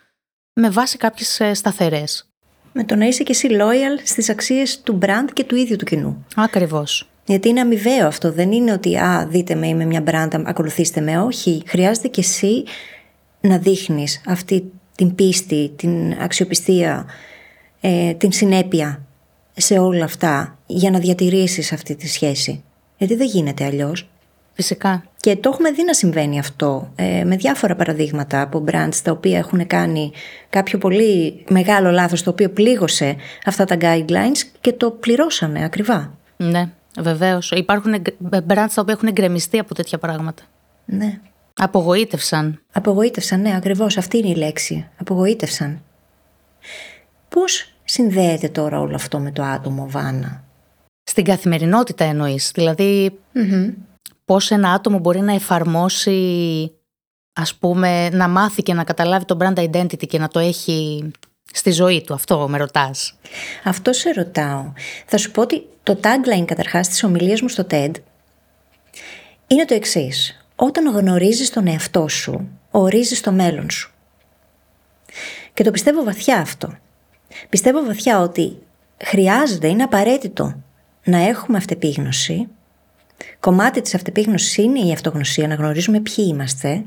[0.54, 2.28] με βάση κάποιες ε, σταθερές.
[2.72, 5.84] Με το να είσαι και εσύ loyal στις αξίες του brand και του ίδιου του
[5.84, 6.26] κοινού.
[6.36, 7.08] Ακριβώς.
[7.26, 8.32] Γιατί είναι αμοιβαίο αυτό.
[8.32, 11.18] Δεν είναι ότι α, δείτε με, είμαι μια brand, ακολουθήστε με.
[11.18, 11.62] Όχι.
[11.66, 12.64] Χρειάζεται και εσύ
[13.40, 17.06] να δείχνεις αυτή την πίστη, την αξιοπιστία,
[17.80, 19.06] ε, την συνέπεια
[19.52, 22.64] σε όλα αυτά για να διατηρήσεις αυτή τη σχέση.
[22.98, 24.08] Γιατί δεν γίνεται αλλιώς.
[24.54, 25.04] Φυσικά.
[25.16, 29.38] Και το έχουμε δει να συμβαίνει αυτό ε, με διάφορα παραδείγματα από brands τα οποία
[29.38, 30.12] έχουν κάνει
[30.50, 36.18] κάποιο πολύ μεγάλο λάθος το οποίο πλήγωσε αυτά τα guidelines και το πληρώσανε ακριβά.
[36.36, 37.50] Ναι, βεβαίως.
[37.50, 37.94] Υπάρχουν
[38.30, 40.42] brands τα οποία έχουν εγκρεμιστεί από τέτοια πράγματα.
[40.84, 41.20] Ναι.
[41.54, 42.60] Απογοήτευσαν.
[42.72, 44.88] Απογοήτευσαν, ναι, ακριβώς αυτή είναι η λέξη.
[45.00, 45.82] Απογοήτευσαν.
[47.28, 50.44] Πώς συνδέεται τώρα όλο αυτό με το άτομο, Βάνα;
[51.02, 53.18] Στην καθημερινότητα εννοείς, δηλαδή
[54.24, 56.70] πώς ένα άτομο μπορεί να εφαρμόσει,
[57.32, 61.10] ας πούμε, να μάθει και να καταλάβει το brand identity και να το έχει
[61.52, 62.14] στη ζωή του.
[62.14, 63.18] Αυτό με ρωτάς.
[63.64, 64.72] Αυτό σε ρωτάω.
[65.06, 67.90] Θα σου πω ότι το tagline καταρχάς της ομιλίας μου στο TED
[69.46, 73.92] είναι το εξής όταν γνωρίζεις τον εαυτό σου, ορίζεις το μέλλον σου.
[75.54, 76.74] Και το πιστεύω βαθιά αυτό.
[77.48, 78.58] Πιστεύω βαθιά ότι
[79.04, 80.62] χρειάζεται, είναι απαραίτητο
[81.04, 82.48] να έχουμε αυτεπίγνωση.
[83.40, 86.84] Κομμάτι της αυτεπίγνωσης είναι η αυτογνωσία, να γνωρίζουμε ποιοι είμαστε.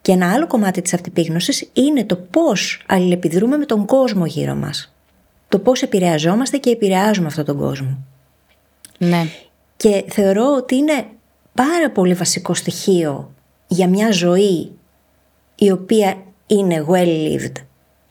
[0.00, 4.94] Και ένα άλλο κομμάτι της αυτεπίγνωσης είναι το πώς αλληλεπιδρούμε με τον κόσμο γύρω μας.
[5.48, 7.98] Το πώς επηρεαζόμαστε και επηρεάζουμε αυτόν τον κόσμο.
[8.98, 9.26] Ναι.
[9.76, 11.06] Και θεωρώ ότι είναι
[11.54, 13.34] πάρα πολύ βασικό στοιχείο
[13.66, 14.70] για μια ζωή
[15.54, 17.52] η οποία είναι well lived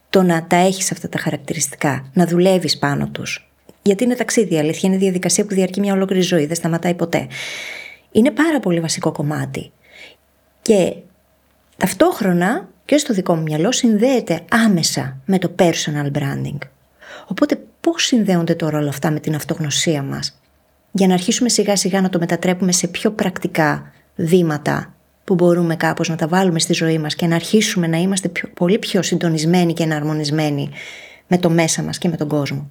[0.10, 3.49] το να τα έχεις αυτά τα χαρακτηριστικά, να δουλεύεις πάνω τους.
[3.82, 7.28] Γιατί είναι ταξίδι, αλήθεια, είναι διαδικασία που διαρκεί μια ολόκληρη ζωή, δεν σταματάει ποτέ.
[8.12, 9.72] Είναι πάρα πολύ βασικό κομμάτι.
[10.62, 10.96] Και
[11.78, 16.58] ταυτόχρονα και στο δικό μου μυαλό συνδέεται άμεσα με το personal branding.
[17.28, 20.40] Οπότε πώς συνδέονται τώρα όλα αυτά με την αυτογνωσία μας;
[20.92, 26.10] Για να αρχίσουμε σιγά σιγά να το μετατρέπουμε σε πιο πρακτικά βήματα που μπορούμε κάπως
[26.10, 29.84] να τα βάλουμε στη ζωή μας και να αρχίσουμε να είμαστε πολύ πιο συντονισμένοι και
[29.84, 30.70] εναρμονισμένοι
[31.28, 32.70] με το μέσα μας και με τον κόσμο.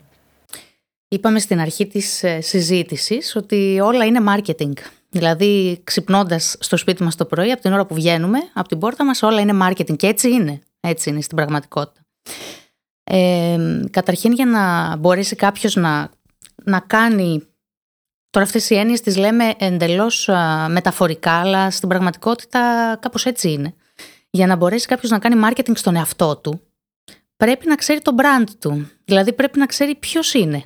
[1.08, 4.72] Είπαμε στην αρχή της ε, συζήτησης ότι όλα είναι marketing.
[5.10, 9.04] Δηλαδή ξυπνώντας στο σπίτι μας το πρωί, από την ώρα που βγαίνουμε, από την πόρτα
[9.04, 10.60] μας όλα είναι marketing και έτσι είναι.
[10.80, 12.00] Έτσι είναι στην πραγματικότητα.
[13.04, 13.58] Ε,
[13.90, 16.10] καταρχήν για να μπορέσει κάποιος να,
[16.64, 17.42] να κάνει
[18.30, 20.28] Τώρα αυτές οι έννοιες τις λέμε εντελώς
[20.68, 23.74] μεταφορικά, αλλά στην πραγματικότητα κάπως έτσι είναι.
[24.30, 26.60] Για να μπορέσει κάποιος να κάνει marketing στον εαυτό του,
[27.36, 28.90] πρέπει να ξέρει το brand του.
[29.04, 30.64] Δηλαδή πρέπει να ξέρει ποιος είναι.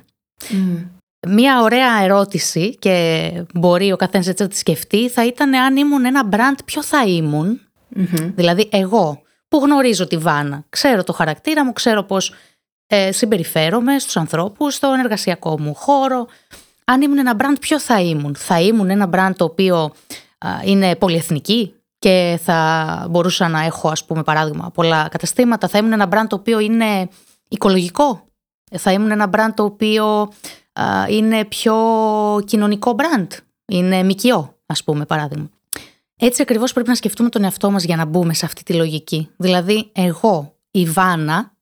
[1.27, 6.05] Μία ωραία ερώτηση και μπορεί ο καθένας έτσι να τη σκεφτεί θα ήταν αν ήμουν
[6.05, 7.61] ένα brand ποιο θα ήμουν;
[8.35, 12.33] Δηλαδή εγώ που γνωρίζω τη Βάνα, ξέρω το χαρακτήρα μου, ξέρω πώς
[12.87, 16.27] ε, συμπεριφέρομαι στους ανθρώπους, στον εργασιακό μου χώρο.
[16.85, 19.91] Αν ήμουν ένα brand ποιο θα ήμουν; Θα ήμουν ένα brand το οποίο
[20.65, 25.67] είναι πολυεθνική και θα μπορούσα να έχω ας πούμε παράδειγμα πολλά καταστήματα.
[25.67, 27.09] Θα ήμουν ένα brand το οποίο είναι
[27.47, 28.27] οικολογικό;
[28.77, 30.31] Θα ήμουν ένα brand το οποίο
[31.09, 31.75] είναι πιο
[32.45, 33.27] κοινωνικό brand.
[33.65, 35.49] Είναι μικιό, ας πούμε, παράδειγμα.
[36.17, 39.29] Έτσι ακριβώς πρέπει να σκεφτούμε τον εαυτό μας για να μπούμε σε αυτή τη λογική.
[39.37, 41.55] Δηλαδή, εγώ, η Βάνα,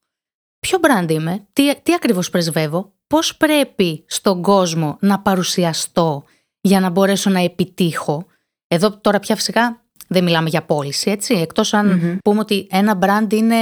[0.60, 6.24] ποιο brand είμαι, τι, τι ακριβώς πρεσβεύω, πώς πρέπει στον κόσμο να παρουσιαστώ
[6.62, 8.26] για να μπορέσω να επιτύχω.
[8.68, 13.34] Εδώ τώρα πια φυσικά δεν μιλάμε για πώληση, έτσι, εκτός αν πούμε ότι ένα brand
[13.34, 13.56] είναι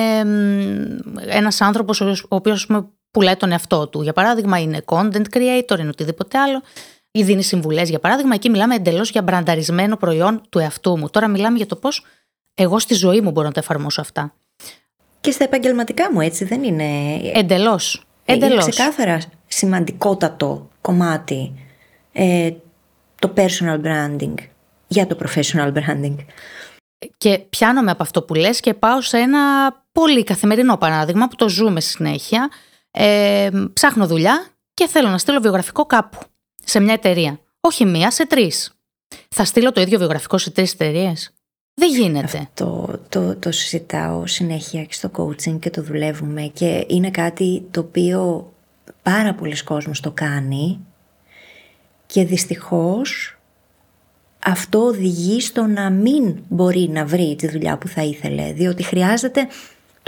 [1.26, 2.70] ένας άνθρωπος ο οποίος
[3.12, 4.02] πουλάει τον εαυτό του.
[4.02, 6.62] Για παράδειγμα, είναι content creator, είναι οτιδήποτε άλλο.
[7.12, 8.36] Ή δίνει συμβουλές, για παράδειγμα.
[8.36, 11.10] Εκεί μιλάμε εντελώς για μπρανταρισμένο προϊόν του εαυτού μου.
[11.10, 12.06] Τώρα μιλάμε για το πώς
[12.54, 14.34] εγώ στη ζωή μου μπορώ να τα εφαρμόσω αυτά.
[15.22, 18.04] Και στα επαγγελματικά μου, έτσι δεν είναι; Εντελώς.
[18.26, 18.64] Εντελώς.
[18.64, 21.54] Είναι ξεκάθαρα σημαντικότατο κομμάτι
[22.12, 22.52] ε,
[23.20, 24.34] το personal branding
[24.88, 26.16] για το professional branding.
[27.18, 29.40] Και πιάνομαι από αυτό που λες και πάω σε ένα
[29.92, 32.50] πολύ καθημερινό παράδειγμα που το ζούμε συνέχεια
[32.92, 36.18] ε, ψάχνω δουλειά και θέλω να στείλω βιογραφικό κάπου,
[36.64, 37.40] σε μια εταιρεία.
[37.60, 38.74] Όχι μία, σε τρεις.
[39.30, 41.34] Θα στείλω το ίδιο βιογραφικό σε τρεις εταιρείες;
[41.74, 42.38] Δεν γίνεται.
[42.38, 47.80] Αυτό το, το συζητάω συνέχεια και στο coaching και το δουλεύουμε και είναι κάτι το
[47.80, 48.54] οποίο
[49.04, 50.80] πάρα πολλοί κόσμος το κάνει
[52.06, 53.40] και δυστυχώς
[54.46, 59.48] αυτό οδηγεί στο να μην μπορεί να βρει τη δουλειά που θα ήθελε διότι χρειάζεται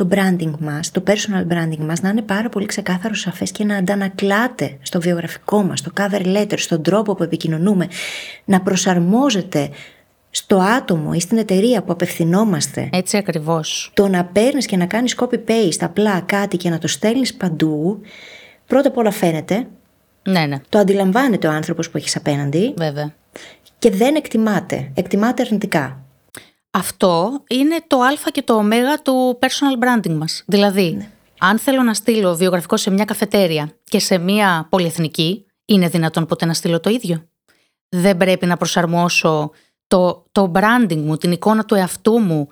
[0.01, 3.75] το branding μας, το personal branding μας να είναι πάρα πολύ ξεκάθαρο σαφές και να
[3.75, 7.87] αντανακλάται στο βιογραφικό μας, στο cover letter, στον τρόπο που επικοινωνούμε,
[8.45, 9.69] να προσαρμόζεται
[10.29, 12.89] στο άτομο ή στην εταιρεία που απευθυνόμαστε.
[12.91, 13.91] Έτσι ακριβώς.
[13.93, 18.01] Το να παίρνεις και να κάνεις copy-paste απλά κάτι και να το στέλνεις παντού,
[18.67, 19.67] πρώτα απ' όλα φαίνεται.
[20.23, 20.57] Ναι, ναι.
[20.69, 22.73] Το αντιλαμβάνεται ο άνθρωπος που έχεις απέναντι.
[22.77, 23.13] Βέβαια.
[23.79, 24.91] Και δεν εκτιμάται.
[24.93, 26.00] Εκτιμάται αρνητικά.
[26.71, 28.63] Αυτό είναι το α και το ω
[29.03, 30.43] του personal branding μας.
[30.47, 31.11] Δηλαδή, ναι.
[31.39, 36.45] αν θέλω να στείλω βιογραφικό σε μια καφετέρια και σε μια πολυεθνική, είναι δυνατόν ποτέ
[36.45, 37.29] να στείλω το ίδιο.
[37.89, 39.51] Δεν πρέπει να προσαρμόσω
[39.87, 42.47] το, το branding μου, την εικόνα του εαυτού μου,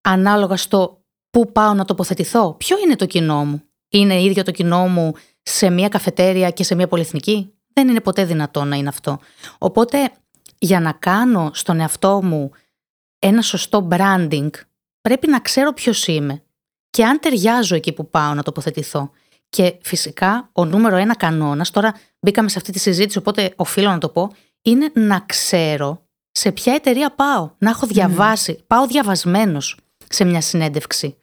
[0.00, 2.52] ανάλογα στο πού πάω να τοποθετηθώ.
[2.52, 6.74] Ποιο είναι το κοινό μου; Είναι ίδιο το κοινό μου σε μια καφετέρια και σε
[6.74, 9.18] μια πολυεθνική; Δεν είναι ποτέ δυνατόν να είναι αυτό.
[9.58, 10.10] Οπότε,
[10.58, 12.50] για να κάνω στον εαυτό μου
[13.26, 14.50] ένα σωστό branding,
[15.00, 16.42] πρέπει να ξέρω ποιος είμαι
[16.90, 19.10] και αν ταιριάζω εκεί που πάω να τοποθετηθώ.
[19.48, 23.98] Και φυσικά ο νούμερο ένα κανόνας, τώρα μπήκαμε σε αυτή τη συζήτηση, οπότε οφείλω να
[23.98, 24.32] το πω,
[24.62, 27.50] είναι να ξέρω σε ποια εταιρεία πάω.
[27.58, 31.16] Να έχω διαβάσει, πάω διαβασμένος σε μια συνέντευξη.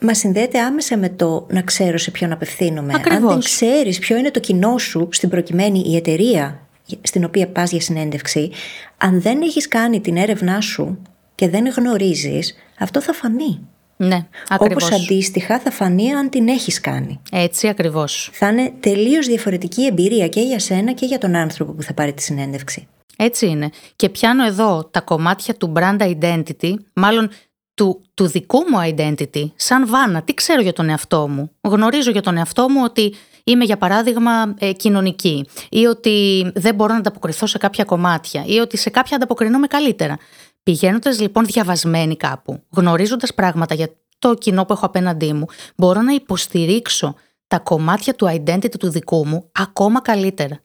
[0.00, 2.94] Μα συνδέεται άμεσα με το να ξέρω σε ποιον απευθύνομαι.
[2.94, 3.22] Ακριβώς.
[3.22, 6.68] Αν δεν ξέρεις ποιο είναι το κοινό σου, στην προκειμένη η εταιρεία
[7.02, 8.50] στην οποία πας για συνέντευξη,
[8.96, 11.02] αν δεν έχεις κάνει την έρευνά σου
[11.40, 13.60] και δεν γνωρίζεις, αυτό θα φανεί.
[13.96, 14.84] Ναι, ακριβώς.
[14.84, 17.20] Όπως αντίστοιχα θα φανεί αν την έχεις κάνει.
[17.30, 18.30] Έτσι ακριβώς.
[18.32, 22.12] Θα είναι τελείως διαφορετική εμπειρία και για σένα και για τον άνθρωπο που θα πάρει
[22.12, 22.88] τη συνέντευξη.
[23.16, 23.70] Έτσι είναι.
[23.96, 27.30] Και πιάνω εδώ τα κομμάτια του brand identity, μάλλον
[27.74, 30.22] του, του δικού μου identity, σαν βάνα.
[30.22, 34.54] Τι ξέρω για τον εαυτό μου; Γνωρίζω για τον εαυτό μου ότι είμαι για παράδειγμα
[34.58, 39.16] ε, κοινωνική ή ότι δεν μπορώ να ανταποκριθώ σε κάποια κομμάτια ή ότι σε κάποια
[39.16, 40.18] ανταποκρινόμαι καλύτερα.
[40.62, 45.46] Πηγαίνοντας λοιπόν διαβασμένη κάπου, γνωρίζοντας πράγματα για το κοινό που έχω απέναντί μου,
[45.76, 47.14] μπορώ να υποστηρίξω
[47.46, 50.60] τα κομμάτια του identity του δικού μου ακόμα καλύτερα.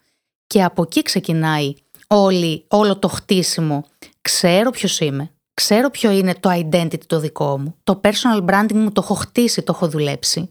[0.47, 1.73] Και από εκεί ξεκινάει
[2.07, 3.85] όλη, όλο το χτίσιμο.
[4.21, 5.29] Ξέρω ποιος είμαι.
[5.53, 7.75] Ξέρω ποιο είναι το identity το δικό μου.
[7.83, 10.49] Το personal branding μου το έχω χτίσει, το έχω δουλέψει.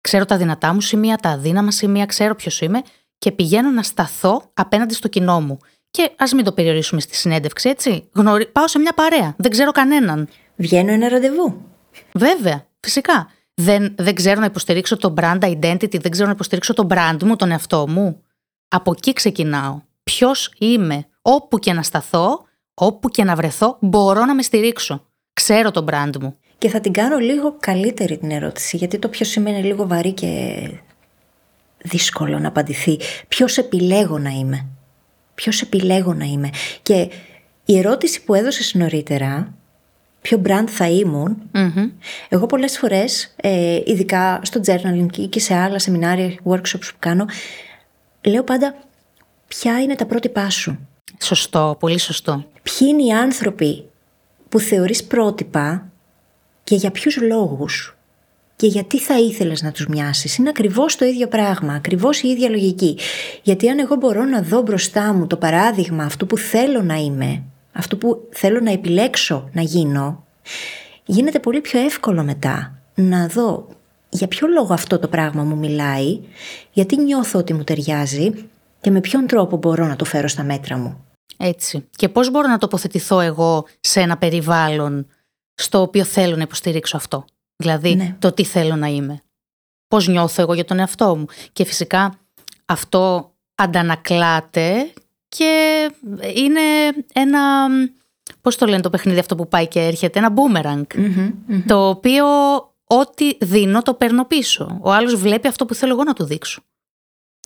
[0.00, 2.82] Ξέρω τα δυνατά μου σημεία, τα αδύναμα σημεία, ξέρω ποιος είμαι
[3.18, 5.58] και πηγαίνω να σταθώ απέναντι στο κοινό μου.
[5.90, 8.08] Και ας μην το περιορίσουμε στη συνέντευξη, έτσι.
[8.12, 8.46] Γνωρι...
[8.46, 9.34] Πάω σε μια παρέα.
[9.38, 10.28] Δεν ξέρω κανέναν.
[10.56, 11.62] Βγαίνω ένα ραντεβού.
[12.12, 13.30] Βέβαια, φυσικά.
[13.54, 17.36] Δεν, δεν ξέρω να υποστηρίξω το brand identity, δεν ξέρω να υποστηρίξω το brand μου,
[17.36, 18.22] τον εαυτό μου.
[18.68, 19.80] Από εκεί ξεκινάω.
[20.02, 25.06] Ποιος είμαι, όπου και να σταθώ, όπου και να βρεθώ, μπορώ να με στηρίξω.
[25.32, 26.36] Ξέρω το brand μου.
[26.58, 30.56] Και θα την κάνω λίγο καλύτερη την ερώτηση, γιατί το ποιος σημαίνει λίγο βαρύ και
[31.78, 32.98] δύσκολο να απαντηθεί.
[33.28, 34.66] Ποιος επιλέγω να είμαι;
[35.40, 36.50] Ποιος επιλέγω να είμαι.
[36.82, 37.10] Και
[37.64, 39.54] η ερώτηση που έδωσες νωρίτερα,
[40.20, 41.36] ποιο brand θα ήμουν,
[42.28, 47.26] εγώ πολλές φορές, ε, ειδικά στο journaling και σε άλλα σεμινάρια, workshops που κάνω,
[48.24, 48.74] λέω πάντα
[49.48, 50.78] ποια είναι τα πρότυπά σου;
[51.20, 52.44] Σωστό, πολύ σωστό.
[52.62, 53.84] Ποιοι είναι οι άνθρωποι
[54.48, 55.90] που θεωρείς πρότυπα
[56.64, 57.96] και για ποιους λόγους;
[58.60, 62.48] Και γιατί θα ήθελες να τους μοιάσεις; Είναι ακριβώς το ίδιο πράγμα, ακριβώς η ίδια
[62.48, 62.98] λογική.
[63.42, 67.42] Γιατί αν εγώ μπορώ να δω μπροστά μου το παράδειγμα αυτού που θέλω να είμαι,
[67.72, 70.24] αυτού που θέλω να επιλέξω να γίνω,
[71.04, 73.68] γίνεται πολύ πιο εύκολο μετά να δω
[74.08, 76.20] για ποιο λόγο αυτό το πράγμα μου μιλάει,
[76.72, 78.48] γιατί νιώθω ότι μου ταιριάζει
[78.80, 81.04] και με ποιον τρόπο μπορώ να το φέρω στα μέτρα μου.
[81.36, 81.88] Έτσι.
[81.96, 85.06] Και πώς μπορώ να τοποθετηθώ εγώ σε ένα περιβάλλον
[85.54, 87.24] στο οποίο θέλω να υποστηρίξω αυτό;
[87.60, 88.16] Δηλαδή ναι.
[88.18, 89.20] το τι θέλω να είμαι.
[89.88, 91.26] Πώς νιώθω εγώ για τον εαυτό μου.
[91.52, 92.18] Και φυσικά
[92.66, 94.92] αυτό αντανακλάται
[95.28, 95.90] και
[96.34, 96.60] είναι
[97.12, 97.68] ένα,
[98.40, 100.82] πώς το λένε το παιχνίδι αυτό που πάει και έρχεται, ένα boomerang.
[101.66, 102.26] Το οποίο
[102.84, 104.78] ό,τι δίνω το παίρνω πίσω.
[104.82, 106.62] Ο άλλος βλέπει αυτό που θέλω εγώ να του δείξω.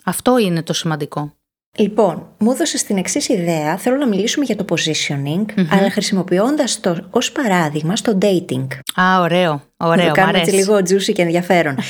[0.04, 1.32] Αυτό είναι το σημαντικό.
[1.76, 3.76] Λοιπόν, μου έδωσες την εξής ιδέα.
[3.76, 8.66] Θέλω να μιλήσουμε για το positioning, αλλά χρησιμοποιώντας το ως παράδειγμα στο dating.
[9.00, 9.62] Α, ωραίο.
[9.76, 11.76] ωραίο να το κάνουμε έτσι λίγο juicy και ενδιαφέρον.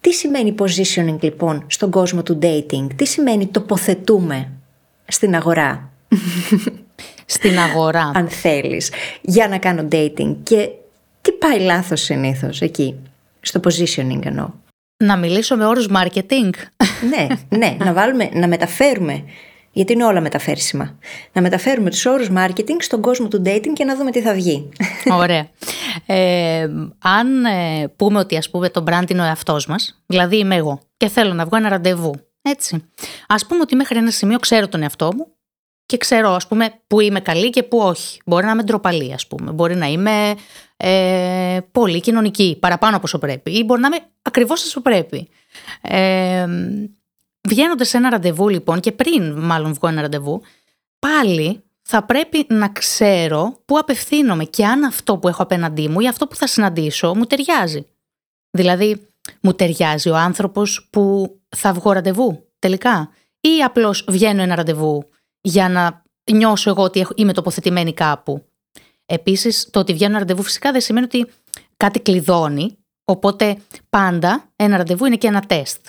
[0.00, 4.48] Τι σημαίνει positioning λοιπόν στον κόσμο του dating, τι σημαίνει τοποθετούμε
[5.06, 5.90] στην αγορά;
[7.26, 8.10] Στην αγορά.
[8.14, 10.36] Αν θέλεις, για να κάνω dating.
[10.42, 10.68] Και
[11.20, 12.94] τι πάει λάθος συνήθως εκεί,
[13.40, 14.48] στο positioning εννοώ;
[15.04, 16.50] Να μιλήσω με όρους marketing.
[17.10, 17.26] ναι,
[17.58, 19.24] ναι, να, βάλουμε, να μεταφέρουμε,
[19.72, 20.98] γιατί είναι όλα μεταφέρσιμα,
[21.32, 24.68] να μεταφέρουμε τους όρους marketing στον κόσμο του dating και να δούμε τι θα βγει.
[25.12, 25.48] Ωραία.
[26.06, 30.54] Ε, αν ε, πούμε ότι ας πούμε το brand είναι ο εαυτός μας, δηλαδή είμαι
[30.54, 32.84] εγώ και θέλω να βγω ένα ραντεβού, έτσι.
[33.28, 35.26] Ας πούμε ότι μέχρι ένα σημείο ξέρω τον εαυτό μου
[35.88, 38.20] και ξέρω ας πούμε που είμαι καλή και που όχι.
[38.26, 40.34] Μπορεί να είμαι ντροπαλή ας πούμε, μπορεί να είμαι
[40.76, 45.28] ε, πολύ κοινωνική, παραπάνω από όσο πρέπει ή μπορεί να είμαι ακριβώς όσο πρέπει.
[45.80, 46.46] Ε,
[47.48, 50.42] Βγαίνοντα σε ένα ραντεβού λοιπόν και πριν μάλλον βγω ένα ραντεβού,
[50.98, 56.08] πάλι θα πρέπει να ξέρω πού απευθύνομαι και αν αυτό που έχω απέναντί μου ή
[56.08, 57.86] αυτό που θα συναντήσω μου ταιριάζει.
[58.50, 59.06] Δηλαδή,
[59.40, 65.08] μου ταιριάζει ο άνθρωπος που θα βγω ραντεβού τελικά ή απλώς βγαίνω ένα ραντεβού
[65.40, 68.44] για να νιώσω εγώ ότι είμαι τοποθετημένη κάπου.
[69.06, 71.26] Επίσης, το ότι βγαίνω ένα ραντεβού φυσικά δεν σημαίνει ότι
[71.76, 73.56] κάτι κλειδώνει, οπότε
[73.90, 75.86] πάντα ένα ραντεβού είναι και ένα τεστ.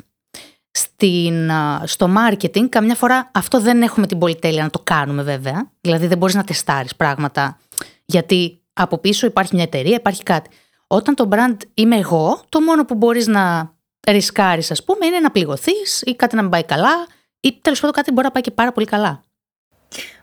[0.72, 1.52] Στην,
[1.84, 5.72] στο marketing, καμιά φορά αυτό δεν έχουμε την πολυτέλεια να το κάνουμε βέβαια.
[5.82, 7.58] Δηλαδή δεν μπορείς να τεστάρεις πράγματα,
[8.06, 10.50] γιατί από πίσω υπάρχει μια εταιρεία, υπάρχει κάτι.
[10.88, 13.74] Όταν το brand είμαι εγώ, το μόνο που μπορείς να
[14.08, 17.08] ρισκάρεις ας πούμε είναι να πληγωθείς ή κάτι να μην πάει καλά
[17.40, 19.24] ή τέλος πάντων κάτι μπορεί να πάει και πάρα πολύ καλά.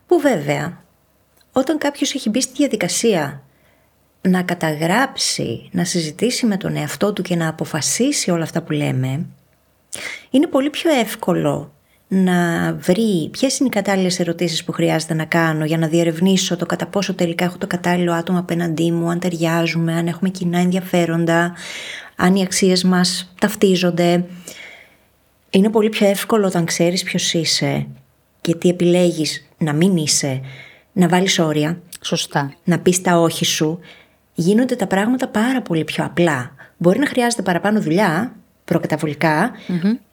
[0.07, 0.85] Που βέβαια,
[1.53, 3.43] όταν κάποιος έχει μπει στη διαδικασία
[4.21, 9.27] να καταγράψει, να συζητήσει με τον εαυτό του και να αποφασίσει όλα αυτά που λέμε,
[10.31, 11.71] είναι πολύ πιο εύκολο
[12.09, 16.67] να βρει ποιες είναι οι κατάλληλες ερωτήσεις που χρειάζεται να κάνω για να διερευνήσω το
[16.67, 21.55] κατά πόσο τελικά έχω το κατάλληλο άτομο απέναντί μου, αν ταιριάζουμε, αν έχουμε κοινά ενδιαφέροντα,
[22.17, 24.25] αν οι αξίες μας ταυτίζονται.
[25.51, 27.87] Είναι πολύ πιο εύκολο όταν ξέρεις ποιος είσαι
[28.41, 30.41] και τι επιλέγεις να μην είσαι,
[30.93, 31.81] να βάλεις όρια.
[32.01, 32.55] Σωστά.
[32.65, 33.79] Να πεις τα όχι σου.
[34.35, 36.55] Γίνονται τα πράγματα πάρα πολύ πιο απλά.
[36.77, 39.51] Μπορεί να χρειάζεται παραπάνω δουλειά, προκαταβολικά,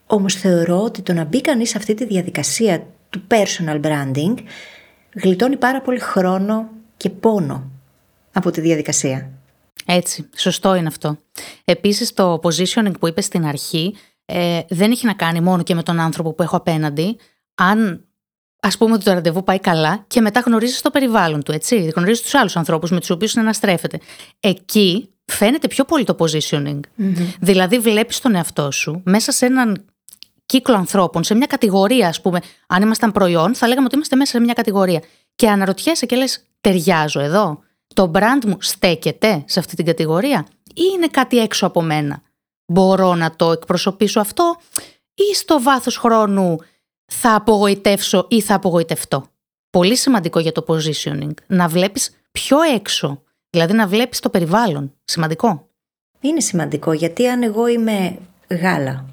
[0.08, 4.34] όμως θεωρώ ότι το να μπει κανείς σε αυτή τη διαδικασία του personal branding
[5.14, 7.72] γλιτώνει πάρα πολύ χρόνο και πόνο
[8.34, 9.30] από τη διαδικασία.
[9.86, 11.18] Έτσι, σωστό είναι αυτό.
[11.66, 15.84] Επίσης το positioning που είπες στην αρχή ε, δεν έχει να κάνει μόνο και με
[15.84, 17.18] τον άνθρωπο που έχω απέναντι.
[17.56, 18.06] Αν
[18.66, 21.92] ας πούμε ότι το ραντεβού πάει καλά και μετά γνωρίζεις το περιβάλλον του, έτσι.
[21.96, 24.00] Γνωρίζεις τους άλλους ανθρώπους με τους οποίους συναναστρέφεται.
[24.40, 26.80] Εκεί φαίνεται πιο πολύ το positioning.
[27.40, 29.86] Δηλαδή, βλέπεις τον εαυτό σου μέσα σε έναν
[30.46, 32.40] κύκλο ανθρώπων, σε μια κατηγορία, ας πούμε.
[32.68, 35.02] Αν ήμασταν προϊόν, θα λέγαμε ότι είμαστε μέσα σε μια κατηγορία.
[35.36, 37.60] Και αναρωτιέσαι και λες, ταιριάζω εδώ;
[37.94, 42.22] Το brand μου στέκεται σε αυτή την κατηγορία ή είναι κάτι έξω από μένα;
[42.66, 44.56] Μπορώ να το εκπροσωπήσω αυτό
[45.14, 46.58] ή στο βάθος χρόνου
[47.20, 49.26] θα απογοητεύσω ή θα απογοητευτώ.
[49.70, 51.34] Πολύ σημαντικό για το positioning.
[51.48, 53.22] Να βλέπεις πιο έξω.
[53.50, 54.94] Δηλαδή να βλέπεις το περιβάλλον.
[55.04, 55.68] Σημαντικό.
[56.20, 58.18] Είναι σημαντικό γιατί αν εγώ είμαι
[58.50, 59.06] γάλα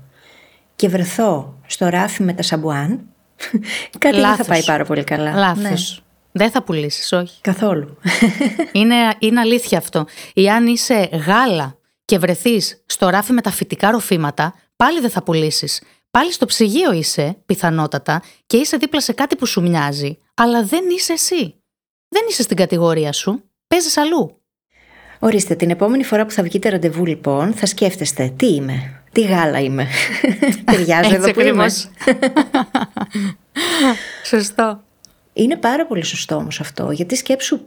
[0.77, 3.01] και βρεθώ στο ράφι με τα σαμπουάν,
[3.99, 5.35] κάτι δεν θα πάει πάρα πολύ καλά.
[5.35, 6.03] Λάθος.
[6.03, 6.05] Ναι.
[6.33, 7.41] Δεν θα πουλήσεις, όχι.
[7.41, 7.97] Καθόλου.
[8.73, 10.07] είναι, είναι αλήθεια αυτό.
[10.35, 15.23] Ή αν είσαι γάλα και βρεθείς στο ράφι με τα φυτικά ροφήματα, πάλι δεν θα
[15.23, 15.83] πουλήσεις.
[16.11, 20.85] Πάλι στο ψυγείο είσαι, πιθανότατα, και είσαι δίπλα σε κάτι που σου μοιάζει, αλλά δεν
[20.97, 21.55] είσαι εσύ.
[22.09, 23.43] Δεν είσαι στην κατηγορία σου.
[23.67, 24.41] Παίζεις αλλού.
[25.19, 29.61] Ορίστε, την επόμενη φορά που θα βγείτε ραντεβού, λοιπόν, θα σκέφτεστε τι είμαι, τι γάλα
[29.61, 29.87] είμαι;
[30.71, 31.67] Ταιριάζω εδώ που είμαι.
[34.31, 34.83] Σωστό.
[35.33, 37.61] Είναι πάρα πολύ σωστό όμως αυτό, γιατί σκέψου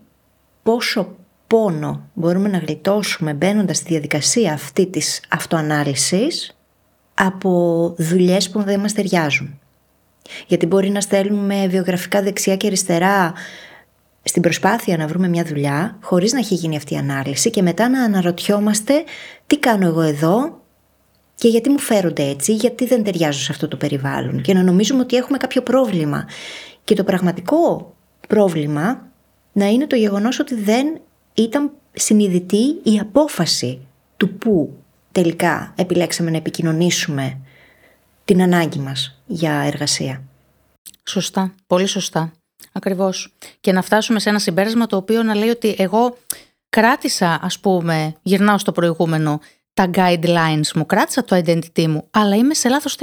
[0.64, 1.16] πόσο
[1.48, 6.53] πόνο μπορούμε να γλιτώσουμε μπαίνοντας στη διαδικασία αυτή της αυτοανάλυσης
[7.14, 9.60] από δουλειές που δεν μας ταιριάζουν.
[10.48, 13.34] Γιατί μπορεί να στέλνουμε βιογραφικά δεξιά και αριστερά
[14.24, 17.90] στην προσπάθεια να βρούμε μια δουλειά χωρίς να έχει γίνει αυτή η ανάλυση και μετά
[17.90, 19.04] να αναρωτιόμαστε
[19.48, 20.62] τι κάνω εγώ εδώ
[21.36, 25.02] και γιατί μου φέρονται έτσι, γιατί δεν ταιριάζω σε αυτό το περιβάλλον και να νομίζουμε
[25.02, 26.28] ότι έχουμε κάποιο πρόβλημα.
[26.84, 27.94] Και το πραγματικό
[28.28, 29.08] πρόβλημα
[29.52, 31.00] να είναι το γεγονός ότι δεν
[31.34, 33.80] ήταν συνειδητή η απόφαση
[34.18, 34.74] του που
[35.14, 37.38] τελικά επιλέξαμε να επικοινωνήσουμε
[38.26, 40.24] την ανάγκη μας για εργασία.
[41.08, 42.32] Σωστά, πολύ σωστά.
[42.72, 43.34] Ακριβώς.
[43.60, 46.18] Και να φτάσουμε σε ένα συμπέρασμα το οποίο να λέει ότι εγώ
[46.70, 49.40] κράτησα, ας πούμε, γυρνάω στο προηγούμενο,
[49.74, 52.96] τα guidelines μου, κράτησα το identity μου, αλλά είμαι σε λάθος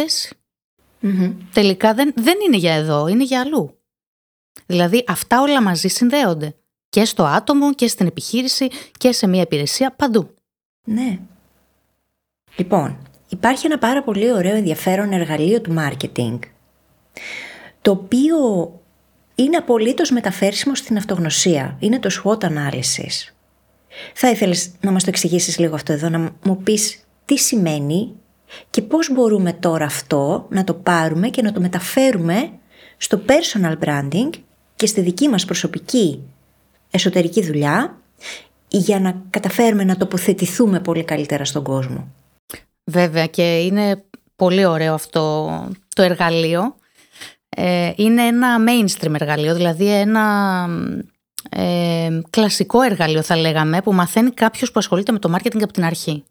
[1.52, 3.78] Τελικά δεν, δεν είναι για εδώ, είναι για αλλού.
[4.66, 6.54] Δηλαδή αυτά όλα μαζί συνδέονται.
[6.88, 10.34] Και στο άτομο και στην επιχείρηση και σε μια υπηρεσία παντού.
[10.84, 11.18] Ναι.
[12.60, 12.96] Λοιπόν,
[13.28, 16.38] υπάρχει ένα πάρα πολύ ωραίο ενδιαφέρον εργαλείο του marketing
[17.82, 18.36] το οποίο
[19.34, 21.76] είναι απολύτως μεταφέρσιμο στην αυτογνωσία.
[21.78, 23.32] Είναι το SWOT analysis.
[24.14, 28.12] Θα ήθελες να μας το εξηγήσεις λίγο αυτό εδώ, να μου πεις τι σημαίνει
[28.70, 32.50] και πώς μπορούμε τώρα αυτό να το πάρουμε και να το μεταφέρουμε
[32.96, 34.30] στο personal branding
[34.76, 36.20] και στη δική μας προσωπική
[36.90, 37.98] εσωτερική δουλειά
[38.68, 42.08] για να καταφέρουμε να τοποθετηθούμε πολύ καλύτερα στον κόσμο.
[42.90, 44.04] Βέβαια και είναι
[44.36, 45.50] πολύ ωραίο αυτό
[45.94, 46.74] το εργαλείο.
[47.48, 50.66] Ε, είναι ένα mainstream εργαλείο, δηλαδή ένα
[51.50, 55.84] ε, κλασικό εργαλείο θα λέγαμε που μαθαίνει κάποιος που ασχολείται με το marketing από την
[55.84, 56.24] αρχή.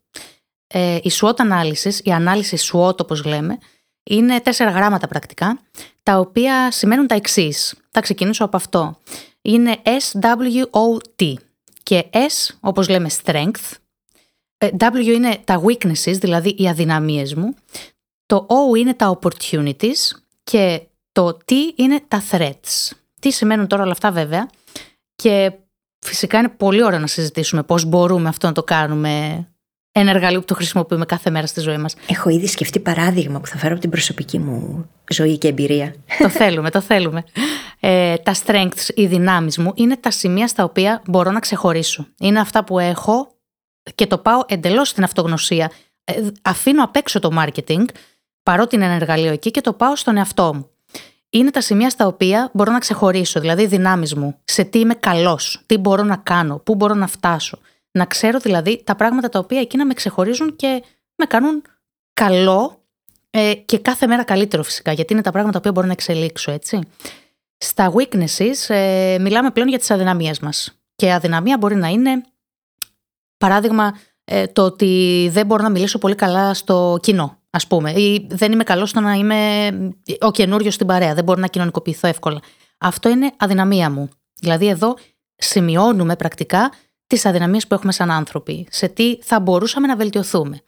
[0.67, 3.57] Ε, η SWOT ανάλυση, η ανάλυση SWOT όπως λέμε,
[4.03, 5.59] είναι τέσσερα γράμματα πρακτικά,
[6.03, 7.75] τα οποία σημαίνουν τα εξής.
[7.91, 8.97] Θα ξεκινήσω από αυτό.
[9.41, 11.33] Είναι SWOT
[11.83, 13.88] και S όπως λέμε strength, ε,
[14.59, 17.55] W είναι τα weaknesses, δηλαδή οι αδυναμίες μου,
[18.25, 20.81] το O είναι τα opportunities και
[21.11, 22.91] το T είναι τα threats.
[23.19, 24.49] Τι σημαίνουν τώρα όλα αυτά βέβαια
[25.15, 25.51] και
[26.05, 29.45] φυσικά είναι πολύ ωραίο να συζητήσουμε πώς μπορούμε αυτό να το κάνουμε
[29.91, 31.95] ένα εργαλείο που το χρησιμοποιούμε κάθε μέρα στη ζωή μας.
[32.07, 35.95] Έχω ήδη σκεφτεί παράδειγμα που θα φέρω από την προσωπική μου ζωή και εμπειρία.
[36.19, 37.23] το θέλουμε, το θέλουμε.
[37.79, 42.07] Ε, τα strengths, οι δυνάμεις μου, είναι τα σημεία στα οποία μπορώ να ξεχωρίσω.
[42.19, 43.38] Είναι αυτά που έχω
[43.95, 45.71] και το πάω εντελώς στην αυτογνωσία.
[46.03, 47.85] Ε, αφήνω απ' έξω το marketing,
[48.43, 50.69] παρότι είναι ένα εργαλείο εκεί και το πάω στον εαυτό μου.
[51.29, 54.93] Είναι τα σημεία στα οποία μπορώ να ξεχωρίσω, δηλαδή οι δυνάμεις μου, σε τι είμαι
[54.93, 57.59] καλός, τι μπορώ να κάνω, πού μπορώ να φτάσω.
[57.91, 60.83] Να ξέρω δηλαδή τα πράγματα τα οποία εκείνα με ξεχωρίζουν και
[61.15, 61.61] με κάνουν
[62.13, 62.83] καλό
[63.29, 66.79] ε, και κάθε μέρα καλύτερο φυσικά, γιατί είναι τα πράγματα που μπορώ να εξελίξω, έτσι.
[67.57, 70.79] Στα weaknesses ε, μιλάμε πλέον για τις αδυναμίες μας.
[70.95, 72.23] Και αδυναμία μπορεί να είναι,
[73.39, 77.91] παράδειγμα, ε, το ότι δεν μπορώ να μιλήσω πολύ καλά στο κοινό, ας πούμε.
[77.91, 79.69] Ή δεν είμαι καλός στο να είμαι
[80.19, 82.39] ο καινούριο στην παρέα, δεν μπορώ να κοινωνικοποιηθώ εύκολα.
[82.77, 84.09] Αυτό είναι αδυναμία μου.
[84.41, 84.95] Δηλαδή εδώ
[85.35, 86.71] σημειώνουμε πρακτικά
[87.07, 90.61] τις αδυναμίες που έχουμε σαν άνθρωποι, σε τι θα μπορούσαμε να βελτιωθούμε.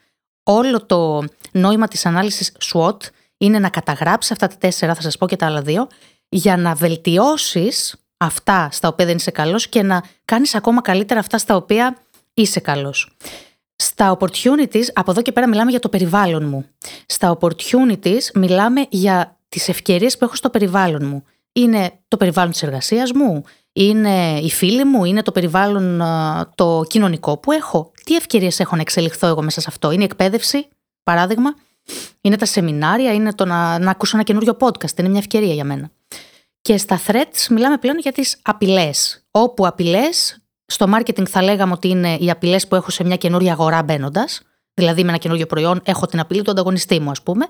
[0.43, 2.97] Όλο το νόημα της ανάλυσης SWOT
[3.37, 5.87] είναι να καταγράψεις αυτά τα τέσσερα, θα σας πω και τα άλλα δύο,
[6.29, 11.37] για να βελτιώσεις αυτά στα οποία δεν είσαι καλός και να κάνεις ακόμα καλύτερα αυτά
[11.37, 11.97] στα οποία
[12.33, 13.17] είσαι καλός.
[13.75, 16.65] Στα opportunities, από εδώ και πέρα μιλάμε για το περιβάλλον μου.
[17.05, 21.23] Στα opportunities μιλάμε για τις ευκαιρίες που έχω στο περιβάλλον μου.
[21.51, 26.03] Είναι το περιβάλλον της εργασίας μου, είναι οι φίλοι μου, είναι το περιβάλλον
[26.55, 27.91] το κοινωνικό που έχω.
[28.05, 30.67] Τι ευκαιρίες έχω να εξελιχθώ εγώ μέσα σε αυτό; Είναι η εκπαίδευση,
[31.03, 31.55] παράδειγμα.
[32.21, 34.99] Είναι τα σεμινάρια, είναι το να, να ακούσω ένα καινούριο podcast.
[34.99, 35.91] Είναι μια ευκαιρία για μένα.
[36.61, 39.25] Και στα threats μιλάμε πλέον για τις απειλές.
[39.31, 40.40] Όπου απειλές,
[40.71, 44.41] στο marketing θα λέγαμε ότι είναι οι απειλές που έχω σε μια καινούρια αγορά μπαίνοντας.
[44.73, 47.47] Δηλαδή με ένα καινούριο προϊόν έχω την απειλή του ανταγωνιστή μου ας πούμε.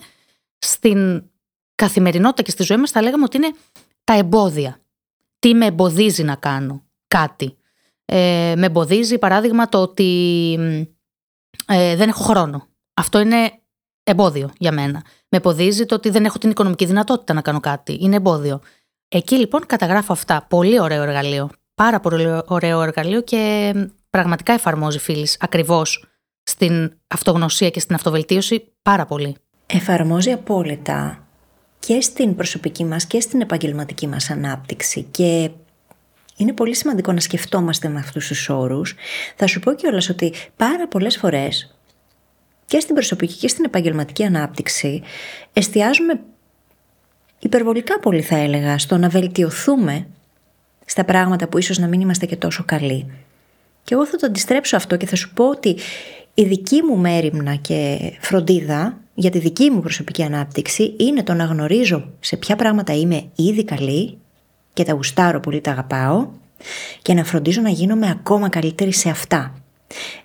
[0.57, 1.23] Στην
[1.75, 3.51] καθημερινότητα και στη ζωή μας θα λέγαμε ότι είναι
[4.03, 4.81] τα εμπόδια
[5.39, 7.57] τι με εμποδίζει να κάνω κάτι.
[8.05, 10.53] Ε, με εμποδίζει παράδειγμα το ότι
[11.67, 12.67] ε, δεν έχω χρόνο.
[12.93, 13.51] Αυτό είναι
[14.03, 15.03] εμπόδιο για μένα.
[15.29, 17.97] Με εμποδίζει το ότι δεν έχω την οικονομική δυνατότητα να κάνω κάτι.
[18.01, 18.61] Είναι εμπόδιο.
[19.07, 20.45] Εκεί λοιπόν καταγράφω αυτά.
[20.49, 21.49] Πολύ ωραίο εργαλείο.
[21.81, 23.73] Πάρα πολύ ωραίο εργαλείο και
[24.09, 26.05] πραγματικά εφαρμόζει φίλη ακριβώς
[26.43, 29.35] στην αυτογνωσία και στην αυτοβελτίωση πάρα πολύ.
[29.65, 31.27] εφαρμόζει απόλυτα
[31.79, 35.49] και στην προσωπική μας και στην επαγγελματική μας ανάπτυξη και
[36.37, 38.95] είναι πολύ σημαντικό να σκεφτόμαστε με αυτούς τους όρους.
[39.35, 41.75] Θα σου πω κιόλας ότι πάρα πολλές φορές
[42.65, 45.01] και στην προσωπική και στην επαγγελματική ανάπτυξη
[45.53, 46.19] εστιάζουμε
[47.39, 50.07] υπερβολικά πολύ θα έλεγα στο να βελτιωθούμε
[50.91, 53.05] στα πράγματα που ίσως να μην είμαστε και τόσο καλοί.
[53.83, 55.75] Και εγώ θα το αντιστρέψω αυτό και θα σου πω ότι
[56.33, 61.43] η δική μου μέρημνα και φροντίδα για τη δική μου προσωπική ανάπτυξη είναι το να
[61.43, 64.17] γνωρίζω σε ποια πράγματα είμαι ήδη καλή
[64.73, 66.27] και τα γουστάρω πολύ, τα αγαπάω
[67.01, 69.55] και να φροντίζω να γίνομαι ακόμα καλύτερη σε αυτά.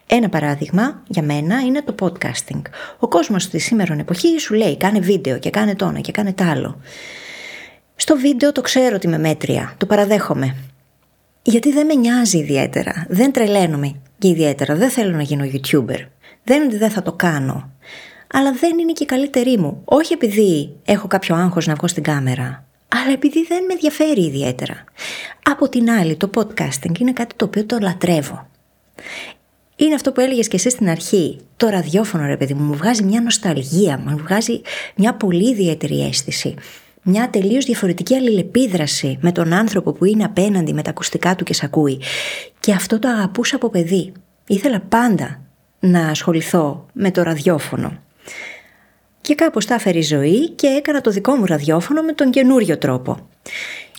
[0.07, 2.62] Ένα παράδειγμα για μένα είναι το podcasting.
[2.99, 6.43] Ο κόσμος στη σήμερα εποχή σου λέει κάνε βίντεο και κάνε το και κάνε τ'
[6.43, 6.81] άλλο.
[7.97, 10.57] Στο βίντεο το ξέρω ότι είμαι μέτρια, το παραδέχομαι.
[11.42, 16.07] Γιατί δεν με νοιάζει ιδιαίτερα, δεν τρελαίνομαι και ιδιαίτερα, δεν θέλω να γίνω YouTuber.
[16.44, 17.70] Δεν είναι ότι δεν θα το κάνω.
[18.32, 19.82] Αλλά δεν είναι και η καλύτερη μου.
[19.84, 24.84] Όχι επειδή έχω κάποιο άγχος να βγω στην κάμερα, αλλά επειδή δεν με ενδιαφέρει ιδιαίτερα.
[25.42, 28.49] Από την άλλη, το podcasting είναι κάτι το οποίο το λατρεύω.
[29.76, 31.38] Είναι αυτό που έλεγες και εσύ στην αρχή.
[31.57, 34.61] Το ραδιόφωνο, ρε παιδί μου, μου βγάζει μια νοσταλγία, μου βγάζει
[34.97, 36.55] μια πολύ ιδιαίτερη αίσθηση.
[37.09, 41.55] Μια τελείως διαφορετική αλληλεπίδραση με τον άνθρωπο που είναι απέναντι με τα ακουστικά του και
[41.55, 42.01] σ' ακούει.
[42.61, 44.13] Και αυτό το αγαπούσα από παιδί.
[44.47, 45.41] Ήθελα πάντα
[45.81, 47.99] να ασχοληθώ με το ραδιόφωνο.
[49.21, 52.79] Και κάπως τα έφερε η ζωή και έκανα το δικό μου ραδιόφωνο με τον καινούριο
[52.79, 53.29] τρόπο.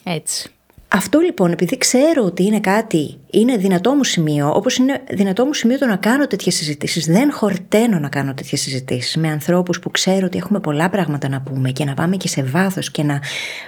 [0.03, 0.49] Έτσι.
[0.89, 5.53] Αυτό λοιπόν, επειδή ξέρω ότι είναι κάτι, είναι δυνατό μου σημείο, όπως είναι δυνατό μου
[5.53, 7.05] σημείο το να κάνω τέτοιες συζητήσεις.
[7.05, 11.41] Δεν χορταίνω να κάνω τέτοιες συζητήσεις με ανθρώπους που ξέρω ότι έχουμε πολλά πράγματα να
[11.41, 13.19] πούμε και να πάμε και σε βάθος και να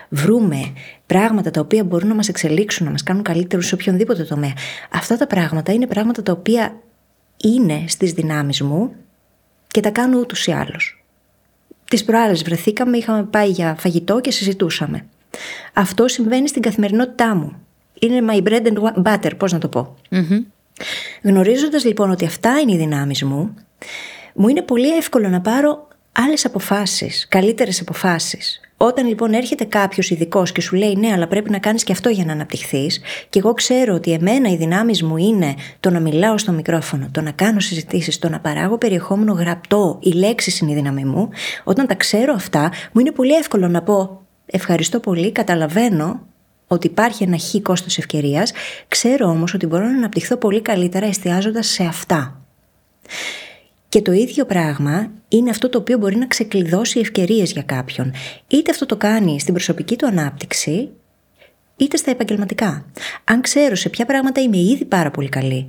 [0.10, 0.74] βρούμε
[1.06, 4.54] πράγματα τα οποία μπορούν να μας εξελίξουν, να μας κάνουν καλύτερους σε οποιονδήποτε τομέα.
[4.90, 6.80] Αυτά τα πράγματα είναι πράγματα τα οποία
[7.38, 8.92] είναι στις δυνάμεις μου
[9.68, 11.04] και τα κάνω ούτως ή άλλως.
[11.90, 15.06] Τις προάλλες βρεθήκαμε, είχαμε πάει για φαγητό και συζητούσαμε.
[15.74, 17.54] Αυτό συμβαίνει στην καθημερινότητά μου.
[18.00, 19.96] Είναι my bread and butter, πώς να το πω.
[20.12, 20.44] mm
[21.22, 23.54] Γνωρίζοντας λοιπόν ότι αυτά είναι οι δυνάμεις μου,
[24.34, 28.62] μου είναι πολύ εύκολο να πάρω άλλες αποφάσεις, καλύτερες αποφάσεις.
[28.78, 32.10] Όταν λοιπόν έρχεται κάποιος ειδικός και σου λέει ναι, αλλά πρέπει να κάνεις και αυτό
[32.10, 36.38] για να αναπτυχθείς, και εγώ ξέρω ότι εμένα οι δυνάμεις μου είναι το να μιλάω
[36.38, 40.76] στο μικρόφωνο, το να κάνω συζητήσεις, το να παράγω περιεχόμενο γραπτό, οι λέξεις είναι η
[40.76, 41.30] δύναμη μου,
[41.64, 44.22] όταν τα ξέρω αυτά, μου είναι πολύ εύκολο να πω
[44.52, 46.28] Ευχαριστώ πολύ, καταλαβαίνω
[46.68, 48.52] ότι υπάρχει ένα χ κόστος ευκαιρίας,
[48.88, 52.42] ξέρω όμως ότι μπορώ να αναπτυχθώ πολύ καλύτερα εστιάζοντας σε αυτά.
[53.90, 58.12] Και το ίδιο πράγμα είναι αυτό το οποίο μπορεί να ξεκλειδώσει ευκαιρίες για κάποιον.
[58.48, 60.90] Είτε αυτό το κάνει στην προσωπική του ανάπτυξη,
[61.76, 62.86] είτε στα επαγγελματικά.
[63.24, 65.68] Αν ξέρω σε ποια πράγματα είμαι ήδη πάρα πολύ καλή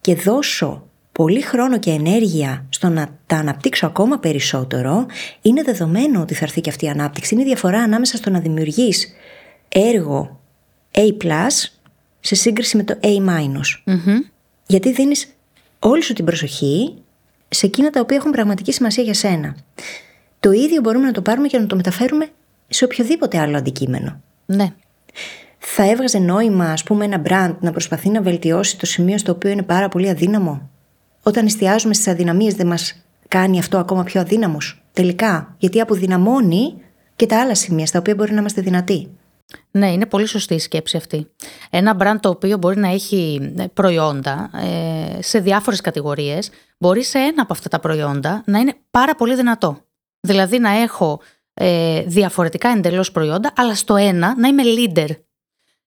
[0.00, 5.06] και δώσω πολύ χρόνο και ενέργεια στο να τα αναπτύξω ακόμα περισσότερο,
[5.42, 7.34] είναι δεδομένο ότι θα έρθει και αυτή η ανάπτυξη.
[7.34, 9.12] Είναι η διαφορά ανάμεσα στο να δημιουργείς
[9.68, 10.40] έργο
[10.92, 11.00] A+,
[12.20, 13.50] σε σύγκριση με το A-.
[13.86, 13.98] mm
[14.66, 15.26] Γιατί δίνεις
[15.78, 16.94] όλη σου την προσοχή
[17.48, 19.56] σε εκείνα τα οποία έχουν πραγματική σημασία για σένα.
[20.40, 22.28] Το ίδιο μπορούμε να το πάρουμε και να το μεταφέρουμε
[22.68, 24.20] σε οποιοδήποτε άλλο αντικείμενο.
[24.46, 24.72] Ναι.
[25.58, 29.50] Θα έβγαζε νόημα, ας πούμε, ένα brand να προσπαθεί να βελτιώσει το σημείο στο οποίο
[29.50, 30.70] είναι πάρα πολύ αδύναμο;
[31.22, 34.58] Όταν εστιάζουμε στις αδυναμίες, δεν μας κάνει αυτό ακόμα πιο αδύναμου.
[34.92, 35.54] Τελικά.
[35.58, 36.74] Γιατί αποδυναμώνει
[37.16, 39.16] και τα άλλα σημεία στα οποία μπορεί να είμαστε δυνατοί.
[39.70, 41.30] Ναι, είναι πολύ σωστή η σκέψη αυτή.
[41.70, 47.18] Ένα brand το οποίο μπορεί να έχει ε, προϊόντα ε, σε διάφορες κατηγορίες, μπορεί σε
[47.18, 49.78] ένα από αυτά τα προϊόντα να είναι πάρα πολύ δυνατό.
[50.20, 51.20] Δηλαδή να έχω
[51.54, 55.08] ε, διαφορετικά εντελώς προϊόντα, αλλά στο ένα να είμαι leader.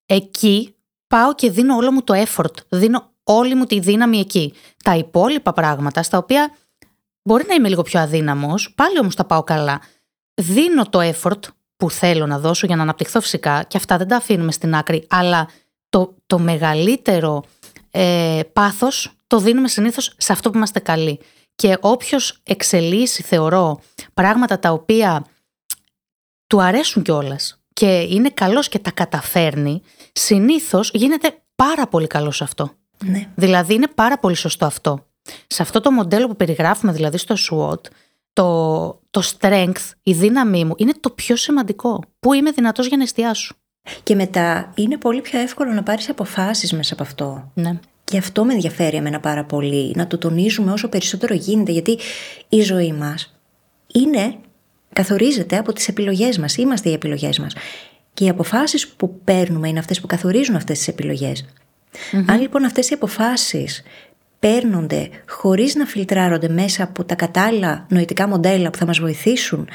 [0.05, 0.75] Εκεί
[1.07, 2.53] πάω και δίνω όλο μου το effort.
[2.69, 4.53] Δίνω όλη μου τη δύναμη εκεί.
[4.83, 6.55] Τα υπόλοιπα πράγματα, στα οποία
[7.23, 9.81] μπορεί να είμαι λίγο πιο αδύναμος, πάλι όμως τα πάω καλά.
[10.41, 11.39] Δίνω το effort
[11.77, 15.07] που θέλω να δώσω για να αναπτυχθώ φυσικά και αυτά δεν τα αφήνουμε στην άκρη,
[15.09, 15.49] αλλά
[15.89, 17.43] το, το μεγαλύτερο
[17.91, 21.19] ε, πάθος το δίνουμε συνήθως σε αυτό που είμαστε καλοί.
[21.55, 23.79] Και όποιος εξελίσσει, θεωρώ,
[24.13, 25.25] πράγματα τα οποία
[26.47, 32.43] του αρέσουν κιόλας και είναι καλός και τα καταφέρνει, συνήθως γίνεται πάρα πολύ καλός σε
[32.43, 32.71] αυτό.
[33.03, 33.27] Ναι.
[33.35, 35.05] Δηλαδή είναι πάρα πολύ σωστό αυτό.
[35.47, 37.81] Σε αυτό το μοντέλο που περιγράφουμε δηλαδή στο SWOT,
[38.33, 42.03] το, το strength, η δύναμή μου είναι το πιο σημαντικό.
[42.19, 43.55] Πού είμαι δυνατός για να εστιάσω.
[44.03, 47.51] Και μετά είναι πολύ πιο εύκολο να πάρεις αποφάσεις μέσα από αυτό.
[47.53, 47.79] Ναι.
[48.03, 51.97] Και αυτό με ενδιαφέρει εμένα πάρα πολύ, να το τονίζουμε όσο περισσότερο γίνεται, γιατί
[52.49, 53.39] η ζωή μας
[53.93, 54.35] είναι,
[54.93, 57.53] καθορίζεται από τις επιλογές μας, είμαστε οι επιλογές μας.
[58.13, 61.45] Και οι αποφάσεις που παίρνουμε είναι αυτές που καθορίζουν αυτές τις επιλογές.
[62.27, 63.83] Αν λοιπόν αυτές οι αποφάσεις
[64.39, 69.67] παίρνονται χωρίς να φιλτράρονται μέσα από τα κατάλληλα νοητικά μοντέλα που θα μας βοηθήσουν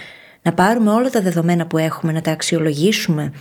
[0.42, 3.32] να πάρουμε όλα τα δεδομένα που έχουμε, να τα αξιολογήσουμε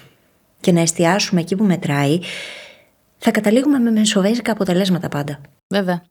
[0.59, 2.19] και να εστιάσουμε εκεί που μετράει,
[3.17, 5.41] θα καταλήγουμε με μεσοβέζικα αποτελέσματα πάντα.
[5.67, 6.03] Βέβαια.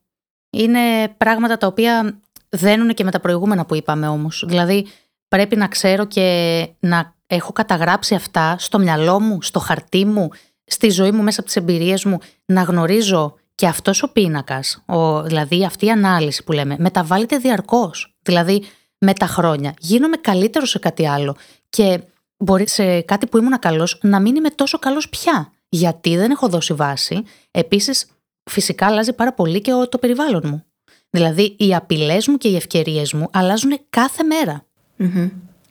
[0.50, 4.44] Είναι πράγματα τα οποία δένουν και με τα προηγούμενα που είπαμε όμως.
[4.46, 4.86] Δηλαδή
[5.28, 10.28] πρέπει να ξέρω και να έχω καταγράψει αυτά στο μυαλό μου, στο χαρτί μου,
[10.68, 15.22] στη ζωή μου μέσα από τις εμπειρίες μου, να γνωρίζω και αυτός ο πίνακας, ο,
[15.22, 18.16] δηλαδή αυτή η ανάλυση που λέμε, μεταβάλλεται διαρκώς.
[18.22, 18.64] Δηλαδή
[18.98, 21.36] με τα χρόνια γίνομαι καλύτερος σε κάτι άλλο
[21.68, 22.00] και
[22.36, 25.52] μπορεί σε κάτι που ήμουν καλός να μην είμαι τόσο καλός πια.
[25.68, 27.22] Γιατί δεν έχω δώσει βάση.
[27.50, 28.06] Επίσης
[28.50, 30.64] φυσικά αλλάζει πάρα πολύ και το περιβάλλον μου.
[31.10, 34.24] Δηλαδή οι απειλές μου και οι ευκαιρίες μου αλλάζουν κάθε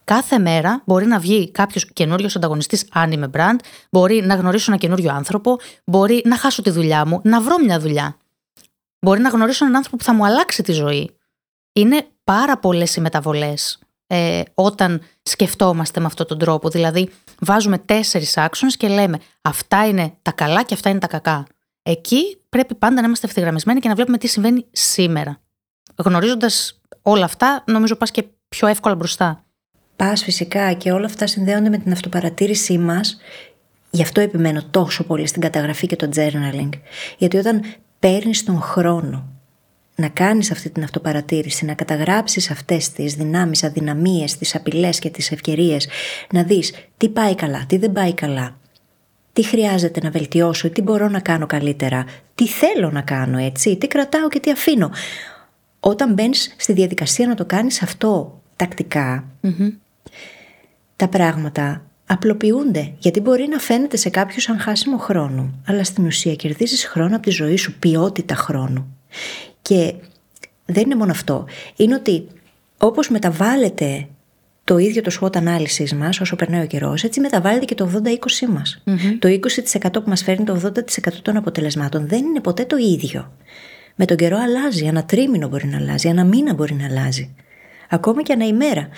[0.07, 3.55] Κάθε μέρα μπορεί να βγει κάποιος καινούριος ανταγωνιστής, αν είμαι brand,
[3.91, 7.79] μπορεί να γνωρίσω ένα καινούριο άνθρωπο, μπορεί να χάσω τη δουλειά μου, να βρω μια
[7.79, 8.17] δουλειά.
[8.99, 11.15] Μπορεί να γνωρίσω έναν άνθρωπο που θα μου αλλάξει τη ζωή.
[11.73, 16.69] Είναι πάρα πολλές οι μεταβολές ε, όταν σκεφτόμαστε με αυτόν τον τρόπο.
[16.69, 21.47] Δηλαδή, βάζουμε τέσσερις άξονες και λέμε αυτά είναι τα καλά και αυτά είναι τα κακά.
[21.83, 25.39] Εκεί πρέπει πάντα να είμαστε ευθυγραμμισμένοι και να βλέπουμε τι συμβαίνει σήμερα.
[25.95, 29.41] Γνωρίζοντας όλα αυτά, νομίζω πας και πιο εύκολα μπροστά.
[29.97, 33.17] Πας φυσικά και όλα αυτά συνδέονται με την αυτοπαρατήρησή μας.
[33.89, 36.69] Γι' αυτό επιμένω τόσο πολύ στην καταγραφή και το journaling.
[37.17, 37.61] Γιατί όταν
[37.99, 39.27] παίρνεις τον χρόνο
[39.95, 45.31] να κάνεις αυτή την αυτοπαρατήρηση, να καταγράψεις αυτές τις δυνάμεις, αδυναμίες, τις απειλές και τις
[45.31, 45.87] ευκαιρίες,
[46.31, 48.57] να δεις τι πάει καλά, τι δεν πάει καλά,
[49.33, 53.87] τι χρειάζεται να βελτιώσω, τι μπορώ να κάνω καλύτερα, τι θέλω να κάνω έτσι, τι
[53.87, 54.91] κρατάω και τι αφήνω.
[55.79, 58.41] Όταν μπαίνεις στη διαδικασία να το κάνεις αυτό
[60.95, 66.35] τα πράγματα απλοποιούνται γιατί μπορεί να φαίνεται σε κάποιους σαν χάσιμο χρόνο αλλά στην ουσία
[66.35, 68.97] κερδίζεις χρόνο από τη ζωή σου, ποιότητα χρόνου.
[69.61, 69.93] Και
[70.65, 71.45] δεν είναι μόνο αυτό.
[71.75, 72.27] Είναι ότι
[72.77, 74.07] όπως μεταβάλλεται
[74.63, 78.47] το ίδιο το SWOT ανάλυσης μας, όσο περνάει ο καιρός, έτσι μεταβάλλεται και το 80-20
[78.49, 78.83] μας.
[79.19, 83.31] Το 20% που μας φέρνει το 80% των αποτελεσμάτων δεν είναι ποτέ το ίδιο.
[83.95, 87.35] Με τον καιρό αλλάζει, ένα τρίμηνο μπορεί να αλλάζει, ένα μήνα μπορεί να αλλάζει.
[87.89, 88.89] Ακόμα και ένα ημέρα.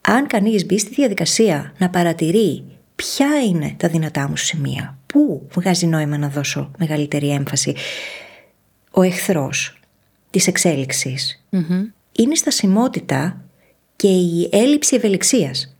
[0.00, 2.64] Αν κανείς μπει στη διαδικασία να παρατηρεί
[2.96, 7.74] ποια είναι τα δυνατά μου σημεία, πού βγάζει νόημα να δώσω μεγαλύτερη έμφαση,
[8.90, 9.80] ο εχθρός
[10.30, 11.16] της εξελιξη
[12.12, 13.44] είναι η στασιμότητα
[13.96, 15.76] και η έλλειψη ευελιξίας.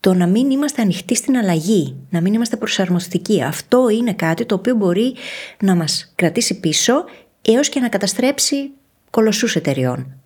[0.00, 3.42] Το να μην είμαστε ανοιχτοί στην αλλαγή, να μην είμαστε προσαρμοστικοί.
[3.42, 5.14] Αυτό είναι κάτι το οποίο μπορεί
[5.60, 7.04] να μας κρατήσει πίσω
[7.42, 8.70] έως και να καταστρέψει
[9.10, 10.19] κολοσσούς εταιριών.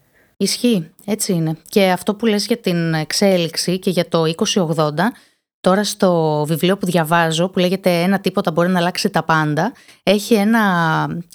[0.45, 1.57] Ισχύει, έτσι είναι.
[1.69, 4.23] Και αυτό που λες για την εξέλιξη και για το
[4.55, 4.91] 2080,
[5.61, 9.73] τώρα στο βιβλίο που διαβάζω που λέγεται «Ένα τίποτα μπορεί να αλλάξει τα πάντα»,
[10.03, 10.63] έχει ένα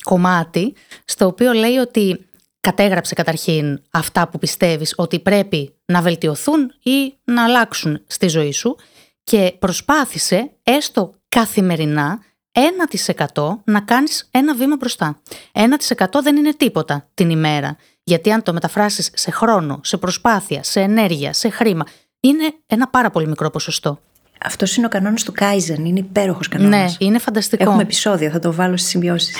[0.04, 0.74] κομμάτι
[1.06, 2.26] στο οποίο λέει ότι
[2.60, 8.76] κατέγραψε καταρχήν αυτά που πιστεύεις ότι πρέπει να βελτιωθούν ή να αλλάξουν στη ζωή σου
[9.24, 12.20] και προσπάθησε έστω καθημερινά
[12.52, 15.22] 1% να κάνεις ένα βήμα μπροστά.
[15.54, 17.78] 1% δεν είναι τίποτα την ημέρα.
[18.04, 21.86] Γιατί αν το μεταφράσεις σε χρόνο, σε προσπάθεια, σε ενέργεια, σε χρήμα,
[22.20, 24.00] είναι ένα πάρα πολύ μικρό ποσοστό.
[24.42, 25.86] Αυτός είναι ο κανόνας του Κάιζεν.
[25.86, 26.98] Είναι υπέροχος κανόνας.
[27.00, 27.64] Ναι, είναι φανταστικό.
[27.64, 29.36] Έχουμε επεισόδιο, θα το βάλω στις σημειώσεις.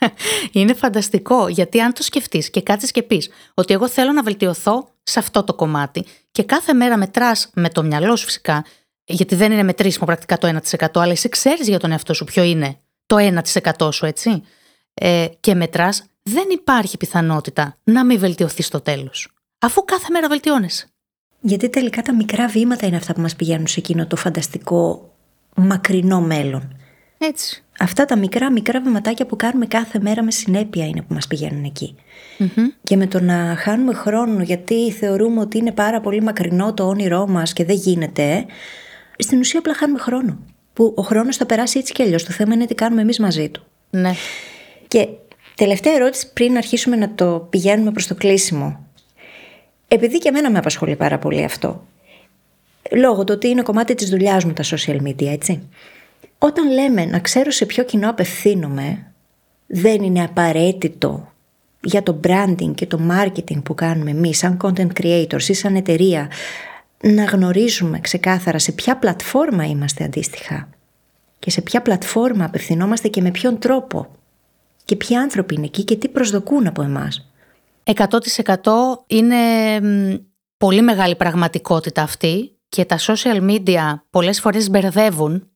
[0.52, 4.88] είναι φανταστικό, γιατί αν το σκεφτείς και κάτσεις και πεις ότι εγώ θέλω να βελτιωθώ
[5.02, 8.64] σε αυτό το κομμάτι και κάθε μέρα μετράς με το μυαλό σου φυσικά,
[9.08, 12.42] γιατί δεν είναι μετρήσιμο πρακτικά το 1%, αλλά εσύ ξέρεις για τον εαυτό σου ποιο
[12.42, 13.16] είναι το
[13.78, 14.42] 1% σου, έτσι.
[14.94, 19.28] Ε, και μετράς, δεν υπάρχει πιθανότητα να μην βελτιωθείς στο τέλος.
[19.58, 20.88] Αφού κάθε μέρα βελτιώνεσαι.
[21.40, 25.12] Γιατί τελικά τα μικρά βήματα είναι αυτά που μας πηγαίνουν σε εκείνο το φανταστικό
[25.54, 26.76] μακρινό μέλλον.
[27.18, 27.62] Έτσι.
[27.78, 31.72] Αυτά τα μικρά μικρά βηματάκια που κάνουμε κάθε μέρα με συνέπεια είναι που μας πηγαίνουν
[32.82, 37.26] Και με το να χάνουμε χρόνο γιατί θεωρούμε ότι είναι πάρα πολύ μακρινό το όνειρό
[37.26, 38.46] μας και δεν γίνεται,
[39.18, 40.38] στην ουσία απλά χάνουμε χρόνο.
[40.72, 42.24] Που ο χρόνος θα περάσει έτσι κι αλλιώς.
[42.24, 43.62] Το θέμα είναι τι κάνουμε εμείς μαζί του.
[43.90, 44.12] Ναι.
[44.88, 45.08] Και
[45.54, 48.86] τελευταία ερώτηση πριν αρχίσουμε να το πηγαίνουμε προς το κλείσιμο.
[49.88, 51.86] Επειδή και εμένα με απασχολεί πάρα πολύ αυτό.
[52.92, 55.68] Λόγω του ότι είναι κομμάτι της δουλειάς μου τα social media, έτσι.
[56.38, 59.12] Όταν λέμε να ξέρω σε ποιο κοινό απευθύνομαι,
[59.66, 61.32] δεν είναι απαραίτητο
[61.80, 66.30] για το branding και το marketing που κάνουμε εμείς σαν content creators ή σαν εταιρεία
[67.02, 70.68] να γνωρίζουμε ξεκάθαρα σε ποια πλατφόρμα είμαστε αντίστοιχα
[71.38, 74.10] και σε ποια πλατφόρμα απευθυνόμαστε και με ποιον τρόπο
[74.84, 77.30] και ποιοι άνθρωποι είναι εκεί και τι προσδοκούν από εμάς.
[77.84, 77.96] 100%
[79.06, 79.36] είναι
[80.56, 85.50] πολύ μεγάλη πραγματικότητα αυτή και τα social media πολλές φορές μπερδεύουν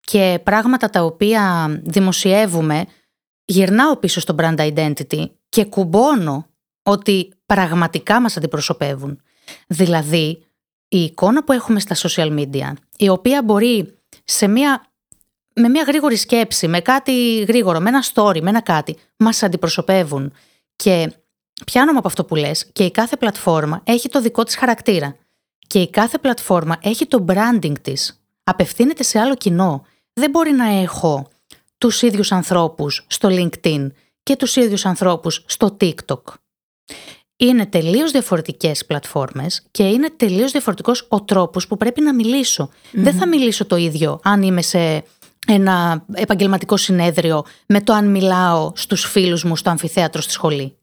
[0.00, 2.84] και πράγματα τα οποία δημοσιεύουμε
[3.44, 6.46] γυρνάω πίσω στο brand identity και κουμπώνω
[6.82, 9.20] ότι πραγματικά μας αντιπροσωπεύουν.
[9.66, 10.46] Δηλαδή,
[10.94, 14.86] η εικόνα που έχουμε στα social media, η οποία μπορεί σε μια,
[15.54, 20.32] με μια γρήγορη σκέψη, με κάτι γρήγορο, με ένα story, με ένα κάτι, μας αντιπροσωπεύουν.
[20.76, 21.12] Και
[21.66, 25.16] πιάνομαι από αυτό που λες και η κάθε πλατφόρμα έχει το δικό της χαρακτήρα.
[25.66, 28.24] Και η κάθε πλατφόρμα έχει το branding της.
[28.44, 29.86] Απευθύνεται σε άλλο κοινό.
[30.12, 31.28] Δεν μπορεί να έχω
[31.78, 33.86] τους ίδιους ανθρώπους στο LinkedIn
[34.22, 36.22] και τους ίδιους ανθρώπους στο TikTok.
[37.36, 43.14] Είναι τελείως διαφορετικές πλατφόρμες και είναι τελείως διαφορετικός ο τρόπος που πρέπει να μιλησω Δεν
[43.14, 45.04] θα μιλήσω το ίδιο αν είμαι σε
[45.46, 50.76] ένα επαγγελματικό συνέδριο με το αν μιλάω στους φίλους μου στο αμφιθέατρο στη σχολή.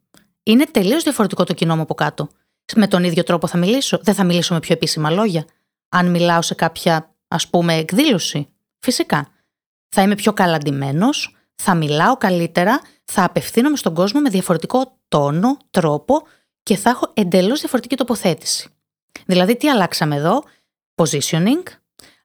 [0.43, 2.29] Είναι τελείως διαφορετικό το κοινό μου από κάτω.
[2.75, 3.99] Με τον ίδιο τρόπο θα μιλήσω.
[4.01, 5.45] Δεν θα μιλήσω με πιο επίσημα λόγια.
[5.89, 8.47] Αν μιλάω σε κάποια, ας πούμε, εκδήλωση.
[8.79, 9.27] Φυσικά
[9.89, 16.21] θα είμαι πιο καλαντημένος, θα μιλάω καλύτερα, θα απευθύνομαι στον κόσμο με διαφορετικό τόνο, τρόπο
[16.63, 18.69] και θα έχω εντελώς διαφορετική τοποθέτηση.
[19.25, 20.43] Δηλαδή τι αλλάξαμε εδώ,
[20.95, 21.63] positioning,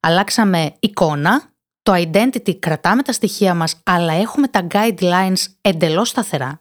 [0.00, 6.60] αλλάξαμε εικόνα, το identity κρατάμε τα στοιχεία μας αλλά έχουμε τα guidelines εντελώς σταθερά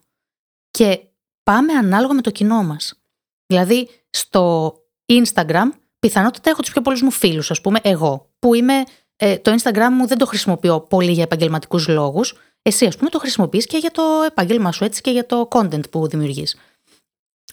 [0.71, 0.99] και
[1.43, 3.01] πάμε ανάλογα με το κοινό μας.
[3.45, 4.73] Δηλαδή στο
[5.05, 5.69] Instagram
[5.99, 8.84] πιθανότητα έχω τους πιο πολλούς μου φίλους ας πούμε εγώ που είμαι
[9.15, 12.34] ε, το Instagram μου δεν το χρησιμοποιώ πολύ για επαγγελματικούς λόγους.
[12.61, 15.89] Εσύ, ας πούμε, το χρησιμοποιείς και για το επάγγελμά σου, έτσι και για το content
[15.89, 16.57] που δημιουργείς.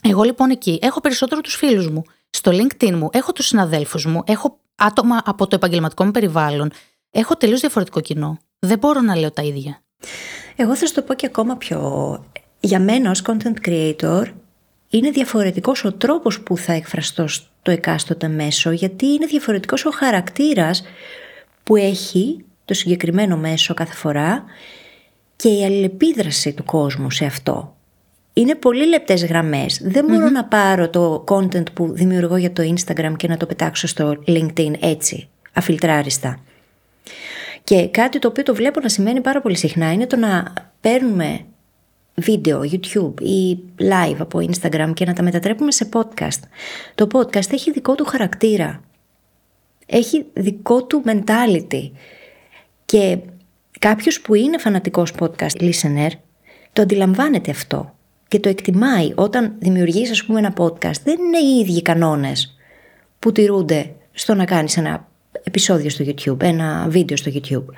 [0.02, 2.02] Εγώ λοιπόν εκεί έχω περισσότερο τους φίλους μου.
[2.30, 6.70] Στο LinkedIn μου έχω τους συναδέλφους μου, έχω άτομα από το επαγγελματικό μου περιβάλλον.
[7.10, 8.38] Έχω τελείως διαφορετικό κοινό.
[8.58, 9.82] Δεν μπορώ να λέω τα ίδια.
[10.56, 11.80] Εγώ θα σου το πω και ακόμα πιο.
[12.60, 14.24] Για μένα ως content creator
[14.88, 20.82] είναι διαφορετικός ο τρόπος που θα εκφραστώ στο εκάστοτε μέσο γιατί είναι διαφορετικός ο χαρακτήρας
[21.62, 24.44] που έχει το συγκεκριμένο μέσο κάθε φορά
[25.36, 27.71] και η αλληλεπίδραση του κόσμου σε αυτό.
[28.32, 29.80] Είναι πολύ λεπτές γραμμές.
[29.84, 33.86] Δεν μπορω να πάρω το content που δημιουργώ για το Instagram και να το πετάξω
[33.86, 36.38] στο LinkedIn έτσι, αφιλτράριστα.
[37.64, 41.40] Και κάτι το οποίο το βλέπω να σημαίνει πάρα πολύ συχνά είναι το να παίρνουμε
[42.14, 46.40] βίντεο, YouTube ή live από Instagram και να τα μετατρέπουμε σε podcast.
[46.94, 48.80] Το podcast έχει δικό του χαρακτήρα
[49.92, 51.90] έχει δικό του mentality.
[52.84, 53.18] Και
[53.78, 56.10] κάποιος που είναι φανατικός podcast listener
[56.72, 57.94] το αντιλαμβάνεται αυτό
[58.32, 61.00] και το εκτιμάει όταν δημιουργείς ας πούμε ένα podcast.
[61.04, 62.56] Δεν είναι οι ίδιοι κανόνες
[63.18, 65.08] που τηρούνται στο να κάνεις ένα
[65.42, 67.74] επεισόδιο στο YouTube, ένα βίντεο στο YouTube.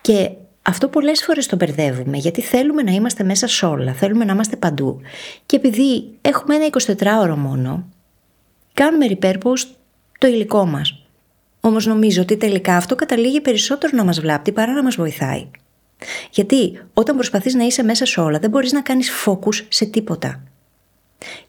[0.00, 0.30] Και
[0.62, 4.56] αυτό πολλές φορές το μπερδεύουμε γιατί θέλουμε να είμαστε μέσα σε όλα, θέλουμε να είμαστε
[4.56, 5.00] παντού.
[5.46, 7.88] Και επειδή έχουμε ένα 24ωρο μόνο,
[8.72, 9.66] κάνουμε repurpose
[10.18, 11.02] το υλικό μας.
[11.60, 15.46] Όμως νομίζω ότι τελικά αυτό καταλήγει περισσότερο να μας βλάπτει παρά να μας βοηθάει.
[16.30, 20.42] Γιατί όταν προσπαθείς να είσαι μέσα σε όλα δεν μπορείς να κάνεις focus σε τίποτα.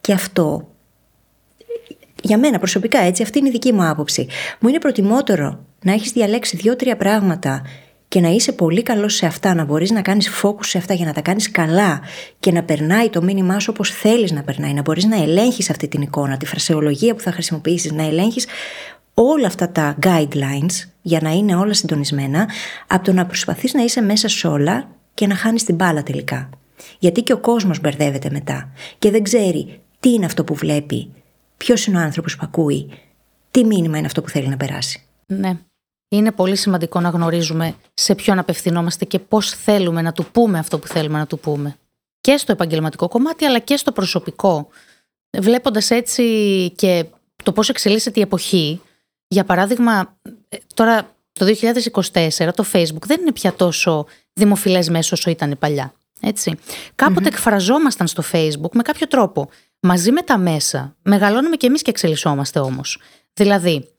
[0.01, 0.67] Και αυτό,
[2.21, 4.27] για μένα προσωπικά έτσι, αυτή είναι η δική μου άποψη.
[4.59, 7.61] Μου είναι προτιμότερο να έχεις διαλέξει δύο-τρία πράγματα
[8.07, 11.05] και να είσαι πολύ καλός σε αυτά, να μπορείς να κάνεις focus σε αυτά για
[11.05, 12.01] να τα κάνεις καλά
[12.39, 15.87] και να περνάει το μήνυμά σου όπως θέλεις να περνάει, να μπορείς να ελέγχεις αυτή
[15.87, 18.45] την εικόνα, τη φρασεολογία που θα χρησιμοποιήσεις, να ελέγχεις
[19.21, 22.49] όλα αυτά τα guidelines για να είναι όλα συντονισμένα
[22.87, 26.49] από το να προσπαθείς να είσαι μέσα σε όλα και να χάνεις την μπάλα τελικά.
[26.99, 31.11] Γιατί και ο κόσμος μπερδεύεται μετά και δεν ξέρει τι είναι αυτό που βλέπει,
[31.57, 32.89] ποιος είναι ο άνθρωπος που ακούει,
[33.51, 35.03] τι μήνυμα είναι αυτό που θέλει να περάσει.
[35.25, 35.57] Ναι.
[36.09, 40.79] Είναι πολύ σημαντικό να γνωρίζουμε σε ποιον απευθυνόμαστε και πώς θέλουμε να του πούμε αυτό
[40.79, 41.75] που θέλουμε να του πούμε.
[42.21, 44.67] Και στο επαγγελματικό κομμάτι αλλά και στο προσωπικό.
[45.37, 46.23] Βλέποντας έτσι
[46.75, 47.05] και
[47.43, 48.81] το πώς εξελίσσεται η εποχή,
[49.27, 50.17] για παράδειγμα,
[50.49, 55.93] ε, τώρα το 2024 το Facebook δεν είναι πια τόσο δημοφιλές μέσο όσο ήταν παλιά.
[56.21, 56.59] Έτσι.
[56.95, 59.49] καποτε εκφραζόμασταν στο Facebook με κάποιο τρόπο.
[59.79, 60.95] Μαζί με τα μέσα.
[61.01, 63.01] Μεγαλώνουμε και εμείς και εξελισσόμαστε όμως.
[63.33, 63.89] Δηλαδή,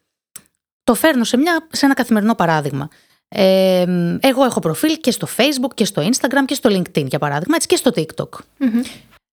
[0.85, 2.89] το φέρνω σε, μια, σε ένα καθημερινό παράδειγμα.
[3.29, 3.85] Ε,
[4.21, 7.67] εγώ έχω προφίλ και στο Facebook και στο Instagram και στο LinkedIn για παράδειγμα, έτσι
[7.67, 8.29] και στο TikTok.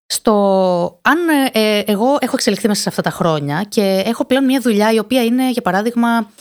[0.08, 1.18] Στο, αν
[1.52, 5.00] ε, εγώ έχω εξελιχθεί μέσα σε αυτά τα χρόνια και έχω πλέον μια δουλειά η
[5.00, 6.32] οποία είναι, για παράδειγμα,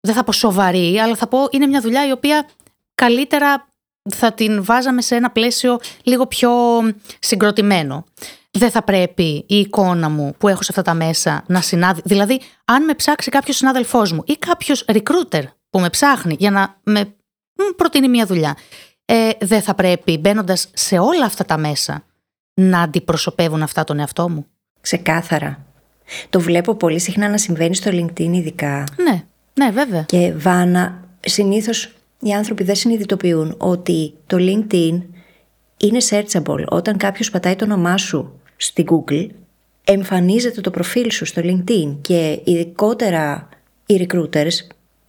[0.00, 2.48] δεν θα πω σοβαρή, αλλά θα πω είναι μια δουλειά η οποία
[2.94, 3.68] καλύτερα
[4.14, 6.50] θα την βάζαμε σε ένα πλαίσιο λίγο πιο
[7.18, 8.04] συγκροτημένο.
[8.50, 12.00] Δεν θα πρέπει η εικόνα μου που έχω σε αυτά τα μέσα να συνάδει.
[12.04, 16.80] Δηλαδή, αν με ψάξει κάποιος συνάδελφός μου ή κάποιος recruiter που με ψάχνει για να
[16.82, 17.14] με
[17.76, 18.56] προτείνει μια δουλειά,
[19.04, 22.04] ε, δεν θα πρέπει μπαίνοντας σε όλα αυτά τα μέσα
[22.60, 24.46] να αντιπροσωπεύουν αυτά τον εαυτό μου.
[24.80, 25.64] Ξεκάθαρα.
[26.30, 28.84] Το βλέπω πολύ συχνά να συμβαίνει στο LinkedIn ειδικά.
[28.96, 29.22] Ναι,
[29.54, 30.02] ναι βέβαια.
[30.02, 35.02] Και Βάνα, συνήθως οι άνθρωποι δεν συνειδητοποιούν ότι το LinkedIn
[35.76, 36.64] είναι searchable.
[36.68, 39.26] Όταν κάποιος πατάει το όνομά σου στη Google,
[39.84, 43.48] εμφανίζεται το προφίλ σου στο LinkedIn και ειδικότερα
[43.86, 44.52] οι recruiters,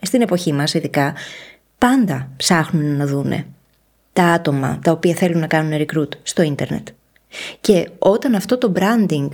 [0.01, 1.13] στην εποχή μας ειδικά,
[1.77, 3.45] πάντα ψάχνουν να δούνε
[4.13, 6.87] τα άτομα τα οποία θέλουν να κάνουν recruit στο ίντερνετ.
[7.61, 9.29] Και όταν αυτό το branding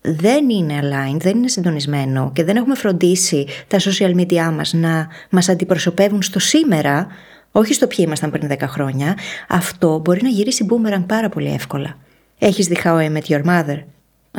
[0.00, 5.08] δεν είναι aligned, δεν είναι συντονισμένο και δεν έχουμε φροντίσει τα social media μας να
[5.30, 7.06] μας αντιπροσωπεύουν στο σήμερα,
[7.52, 9.16] όχι στο ποιοι ήμασταν πριν 10 χρόνια,
[9.48, 11.98] αυτό μπορεί να γυρίσει boomerang πάρα πολύ εύκολα.
[12.38, 13.78] Έχεις δει How I Met Your Mother?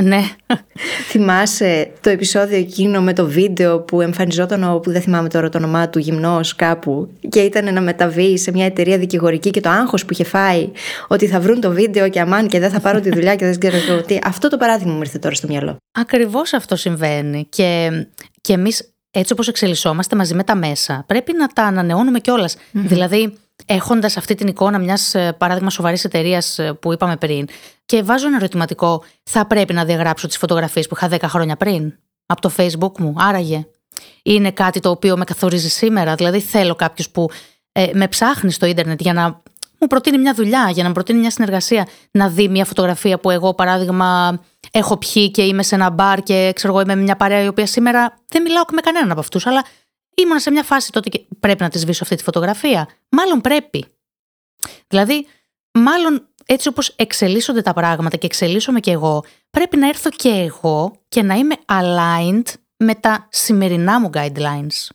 [0.02, 0.22] Ναι.
[1.10, 5.58] Θυμάσαι το επεισόδιο εκείνο με το βίντεο που εμφανιζόταν ο, που δεν θυμάμαι τώρα το
[5.58, 10.06] όνομά του, γυμνός κάπου και ήταν να μεταβεί σε μια εταιρεία δικηγορική και το άγχος
[10.06, 10.70] που είχε φάει
[11.08, 13.60] ότι θα βρουν το βίντεο και αμάν και δεν θα πάρω τη δουλειά και δεν
[13.60, 14.20] ξέρω τι.
[14.24, 15.78] Αυτό το παράδειγμα μου ήρθε τώρα στο μυαλό.
[15.91, 17.89] Ακριβώς αυτό συμβαίνει και,
[18.41, 22.58] και εμείς έτσι όπως εξελισσόμαστε μαζί με τα μέσα πρέπει να τα ανανεώνουμε κιόλας.
[22.72, 23.34] Δηλαδή
[23.66, 27.47] έχοντας αυτή την εικόνα μιας ε, παράδειγμα σοβαρής εταιρείας ε, που είπαμε πριν,
[27.86, 31.93] και βάζω ένα ερωτηματικό, θα πρέπει να διαγράψω τις φωτογραφίες που είχα 10 χρόνια πριν
[32.26, 33.14] από το Facebook μου.
[33.18, 33.68] Άραγε;
[34.24, 37.30] Είναι κάτι το οποίο με καθορίζει σήμερα; Δηλαδή, θέλω κάποιος που
[37.72, 39.43] ε, με ψάχνει στο ίντερνετ για να
[39.80, 43.30] μου προτείνει μια δουλειά, για να μου προτείνει μια συνεργασία, να δει μια φωτογραφία που
[43.30, 44.39] εγώ, παράδειγμα,
[44.72, 47.47] έχω πιει και είμαι σε ένα μπαρ και ξέρω εγώ είμαι με μια παρέα η
[47.47, 49.64] οποία σήμερα δεν μιλάω με κανέναν από αυτούς, αλλά
[50.16, 52.88] ήμουν σε μια φάση τότε και πρέπει να της σβήσω αυτή τη φωτογραφία.
[53.09, 53.86] Μάλλον πρέπει.
[54.88, 55.28] Δηλαδή,
[55.72, 61.01] μάλλον έτσι όπως εξελίσσονται τα πράγματα και εξελίσσομαι και εγώ, πρέπει να έρθω και εγώ
[61.07, 64.89] και να είμαι aligned με τα σημερινά μου guidelines.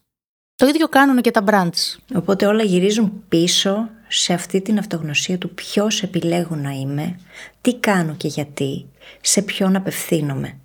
[0.54, 1.98] Το ίδιο κάνουν και τα brands.
[2.14, 7.20] Οπότε όλα γυρίζουν πίσω σε αυτή την αυτογνωσία του ποιος επιλέγω να είμαι,
[7.60, 8.86] τι κάνω και γιατί,
[9.20, 10.58] σε ποιον απευθύνομαι.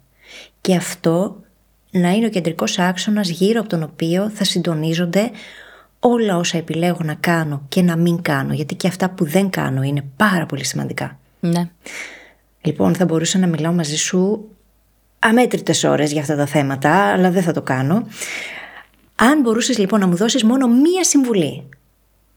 [0.62, 1.44] Και αυτό
[2.00, 5.32] να είναι ο κεντρικός άξονας γύρω από τον οποίο θα συντονίζονται
[6.00, 9.82] όλα όσα επιλέγω να κάνω και να μην κάνω, γιατί και αυτά που δεν κάνω
[9.82, 11.20] είναι πάρα πολύ σημαντικά.
[11.40, 11.70] Ναι.
[12.62, 14.50] Λοιπόν, θα μπορούσα να μιλάω μαζί σου
[15.20, 18.08] αμέτρητες ώρες για αυτά τα θέματα, αλλά δεν θα το κάνω.
[19.16, 21.70] Αν μπορούσες λοιπόν να μου δώσεις μόνο μία συμβουλή,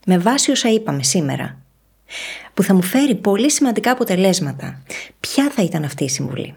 [0.07, 1.59] με βάση όσα είπαμε σήμερα,
[2.55, 4.83] που θα μου φέρει πολύ σημαντικά αποτελέσματα,
[5.21, 6.57] ποια θα ήταν αυτή η συμβουλή;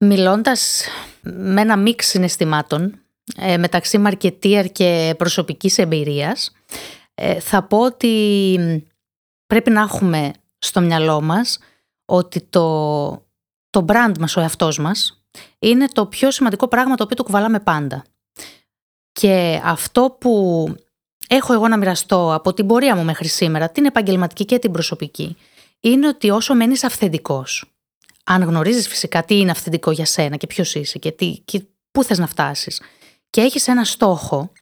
[0.00, 0.84] Μιλώντας
[1.22, 3.00] με ένα μίξ συναισθημάτων
[3.36, 6.52] ε, μεταξύ μαρκετίαρ και προσωπικής εμπειρίας,
[7.14, 8.86] ε, θα πω ότι
[9.46, 11.58] πρέπει να έχουμε στο μυαλό μας
[12.04, 13.10] ότι το,
[13.70, 15.22] το brand μας, ο εαυτός μας,
[15.58, 18.04] είναι το πιο σημαντικό πράγμα το οποίο το κουβαλάμε πάντα.
[19.12, 20.64] Και αυτό που
[21.28, 25.36] έχω εγώ να μοιραστώ από την πορεία μου μέχρι σήμερα, την επαγγελματική και την προσωπική,
[25.80, 27.77] είναι ότι όσο μένεις αυθεντικός,
[28.30, 32.04] αν γνωρίζεις φυσικά τι είναι αυθεντικό για σένα και ποιος είσαι και, τι, και πού
[32.04, 32.80] θες να φτάσεις
[33.30, 34.52] και έχεις ένα στόχο,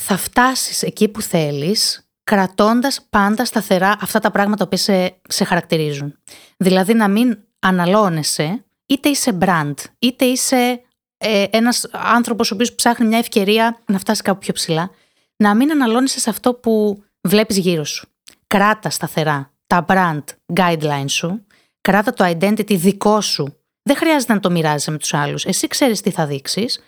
[0.00, 6.18] θα φτάσεις εκεί που θέλεις κρατώντας πάντα σταθερά αυτά τα πράγματα που σε, σε χαρακτηρίζουν.
[6.56, 10.82] Δηλαδή να μην αναλώνεσαι, είτε είσαι brand, είτε είσαι
[11.16, 14.90] ε, ένας άνθρωπος ο οποίος ψάχνει μια ευκαιρία να φτάσει κάπου πιο ψηλά,
[15.36, 18.08] να μην αναλώνεσαι σε αυτό που βλέπεις γύρω σου.
[18.46, 20.22] Κράτα σταθερά τα brand
[20.54, 21.46] guidelines σου,
[21.84, 23.56] κράτα το identity δικό σου.
[23.82, 25.44] Δεν χρειάζεται να το μοιράζεσαι με τους άλλους.
[25.44, 26.80] Εσύ ξέρεις τι θα δείξεις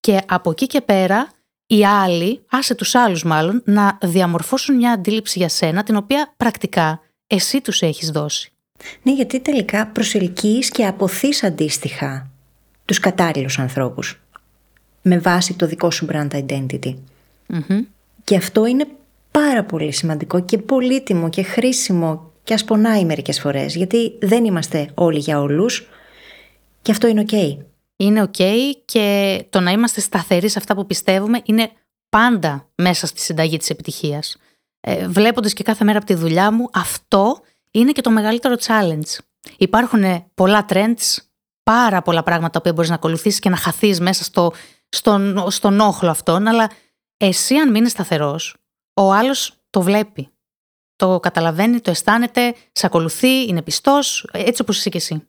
[0.00, 1.28] και από εκεί και πέρα
[1.66, 7.00] οι άλλοι, άσε τους άλλους μάλλον, να διαμορφώσουν μια αντίληψη για σένα την οποία πρακτικά
[7.26, 8.52] εσύ τους έχεις δώσει.
[9.02, 12.30] Ναι, γιατί τελικά προσελκύεις και αποθείς αντίστοιχα
[12.84, 14.20] τους κατάλληλους ανθρώπους
[15.02, 16.94] με βάση το δικό σου brand identity.
[18.24, 18.86] Και αυτό είναι
[19.30, 24.90] πάρα πολύ σημαντικό και πολύτιμο και χρήσιμο και ας πονάει μερικές φορές γιατί δεν είμαστε
[24.94, 25.88] όλοι για όλους
[26.82, 27.56] και αυτό είναι ok.
[27.96, 28.44] Είναι ok
[28.84, 31.70] και το να είμαστε σταθεροί σε αυτά που πιστεύουμε είναι
[32.08, 34.36] πάντα μέσα στη συνταγή της επιτυχίας.
[34.80, 39.18] Ε, βλέποντας και κάθε μέρα από τη δουλειά μου, αυτό είναι και το μεγαλύτερο challenge.
[39.58, 41.16] Υπάρχουν πολλά trends,
[41.62, 44.52] πάρα πολλά πράγματα που μπορείς να ακολουθήσεις και να χαθείς μέσα στο,
[44.88, 46.70] στον, στον όχλο αυτόν, αλλά
[47.16, 48.56] εσύ αν μείνεις σταθερός,
[48.94, 50.28] ο άλλος το βλέπει.
[51.00, 55.22] Το καταλαβαίνει, το αισθάνεται, σε ακολουθεί, είναι πιστός, έτσι όπως είσαι και εσύ.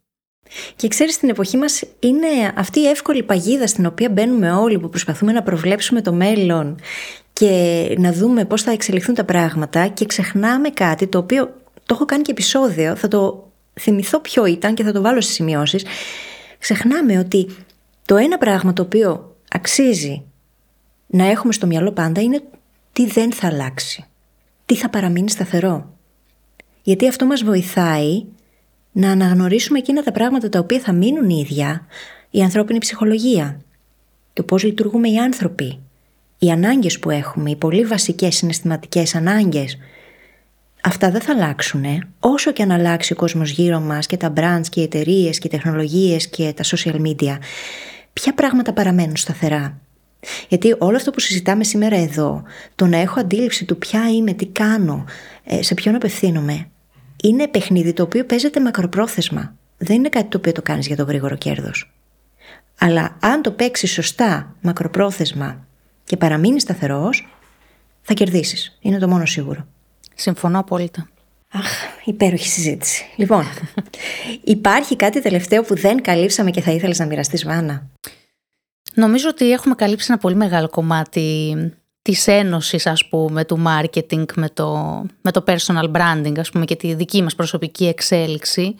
[0.76, 4.90] Και ξέρεις στην εποχή μας είναι αυτή η εύκολη παγίδα στην οποία μπαίνουμε όλοι που
[4.90, 6.80] προσπαθούμε να προβλέψουμε το μέλλον
[7.34, 11.56] και να δούμε πώς θα εξελιχθούν τα πράγματα και ξεχνάμε κάτι το οποίο
[11.86, 15.36] το έχω κάνει και επεισόδιο, θα το θυμηθώ ποιο ήταν και θα το βάλω στις
[15.36, 15.86] σημειώσεις.
[16.60, 17.56] Ξεχνάμε ότι
[18.06, 20.24] το ένα πράγμα το οποίο αξίζει
[21.08, 22.42] να έχουμε στο μυαλό πάντα είναι
[22.92, 24.06] τι δεν θα αλλάξει,
[24.66, 25.94] τι θα παραμείνει σταθερό.
[26.84, 28.24] Γιατί αυτό μας βοηθάει
[28.92, 31.86] να αναγνωρίσουμε εκείνα τα πράγματα τα οποία θα μείνουν ίδια,
[32.30, 33.62] η ανθρώπινη ψυχολογία,
[34.34, 35.80] το πώς λειτουργούμε οι άνθρωποι,
[36.40, 39.78] οι ανάγκες που έχουμε, οι πολύ βασικές συναισθηματικές ανάγκες,
[40.84, 41.84] Αυτά δεν θα αλλάξουν.
[42.20, 45.48] Όσο και αν αλλάξει ο κόσμος γύρω μας και τα brands και οι εταιρείες και
[45.48, 47.38] οι τεχνολογίες και τα social media,
[48.14, 49.78] ποια πράγματα παραμένουν σταθερά;
[50.48, 52.44] Γιατί όλο αυτό που συζητάμε σήμερα εδώ,
[52.76, 55.06] το να έχω αντίληψη του ποια είμαι, τι κάνω,
[55.44, 56.68] ε, σε ποιον απευθύνομαι,
[57.24, 59.56] είναι παιχνίδι το οποίο παίζεται μακροπρόθεσμα.
[59.78, 61.94] Δεν είναι κάτι το οποίο το κάνεις για το γρήγορο κέρδος.
[62.78, 65.66] Αλλά αν το παίξεις σωστά, μακροπρόθεσμα
[66.04, 67.28] και παραμείνεις σταθερός,
[68.02, 68.78] θα κερδίσεις.
[68.82, 69.68] Είναι το μόνο σίγουρο.
[70.16, 71.10] Συμφωνώ απόλυτα.
[71.54, 71.72] Αχ,
[72.06, 73.06] υπέροχη συζήτηση.
[73.16, 73.46] Λοιπόν,
[74.44, 77.88] υπάρχει κάτι τελευταίο που δεν καλύψαμε και θα ήθελες να μοιραστείς Βάνα;
[78.94, 81.56] Νομίζω ότι έχουμε καλύψει ένα πολύ μεγάλο κομμάτι
[82.02, 84.76] της ένωσης ας πούμε του marketing με το,
[85.22, 88.76] με το personal branding ας πούμε και τη δική μας προσωπική εξέλιξη.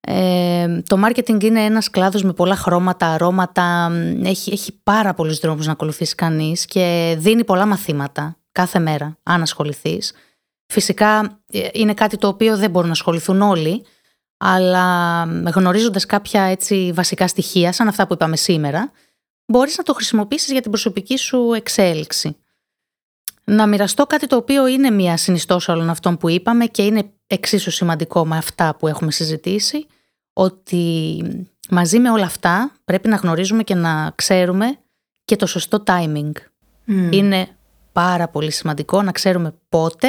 [0.00, 3.90] Ε, το marketing είναι ένας κλάδος με πολλά χρώματα, αρώματα,
[4.22, 9.42] έχει, έχει πάρα πολλούς δρόμους να ακολουθήσει κανείς και δίνει πολλά μαθήματα κάθε μέρα αν
[9.42, 10.12] ασχοληθείς.
[10.66, 13.84] Φυσικά ε, είναι κάτι το οποίο δεν μπορούν να ασχοληθούν όλοι,
[14.36, 15.22] αλλά
[15.54, 18.92] γνωρίζοντας κάποια έτσι βασικά στοιχεία, σαν αυτά που είπαμε σήμερα,
[19.46, 22.36] μπορείς να το χρησιμοποιήσεις για την προσωπική σου εξέλιξη.
[23.44, 27.70] Να μοιραστώ κάτι το οποίο είναι μια συνιστόσα όλων αυτών που είπαμε και είναι εξίσου
[27.70, 29.86] σημαντικό με αυτά που έχουμε συζητήσει,
[30.32, 31.22] ότι
[31.70, 34.78] μαζί με όλα αυτά πρέπει να γνωρίζουμε και να ξέρουμε
[35.24, 36.32] και το σωστό timing.
[37.10, 37.48] Είναι
[37.92, 40.08] πάρα πολύ σημαντικό να ξέρουμε πότε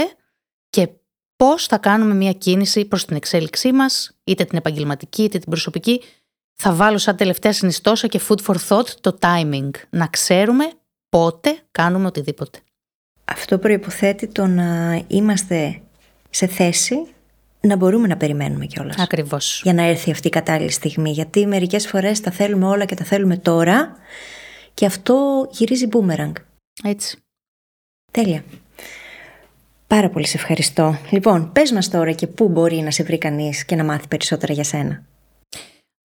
[0.70, 0.90] και
[1.36, 6.02] πώς θα κάνουμε μια κίνηση προς την εξέλιξή μας, είτε την επαγγελματική είτε την προσωπική.
[6.56, 9.70] Θα βάλω σαν τελευταία συνιστόσα και food for thought το timing.
[9.90, 10.72] Να ξέρουμε
[11.10, 12.60] πότε κάνουμε οτιδήποτε.
[13.26, 15.82] Αυτό προϋποθέτει το να είμαστε
[16.30, 17.08] σε θέση
[17.62, 18.98] να μπορούμε να περιμένουμε κιόλας.
[18.98, 19.62] Ακριβώς.
[19.64, 21.12] Για να έρθει αυτή η κατάλληλη στιγμή.
[21.12, 23.96] Γιατί μερικές φορές τα θέλουμε όλα και τα θέλουμε τώρα
[24.74, 26.34] και αυτό γυρίζει boomerang.
[26.84, 27.18] Έτσι.
[28.12, 28.44] Τέλεια.
[29.88, 30.98] Πάρα πολύ σε ευχαριστώ.
[31.10, 34.54] Λοιπόν, πες μας τώρα και πού μπορεί να σε βρει κανείς και να μάθει περισσότερα
[34.54, 35.04] για σένα.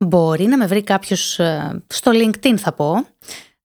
[0.04, 3.06] Μπορεί να με βρει κάποιος ε, στο LinkedIn θα πω.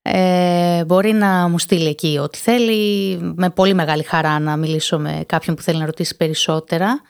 [0.02, 3.18] Ε, μπορεί να μου στείλει εκεί ό,τι θέλει.
[3.36, 7.02] Με πολύ μεγάλη χαρά να μιλήσω με κάποιον που θέλει να ρωτήσει περισσότερα.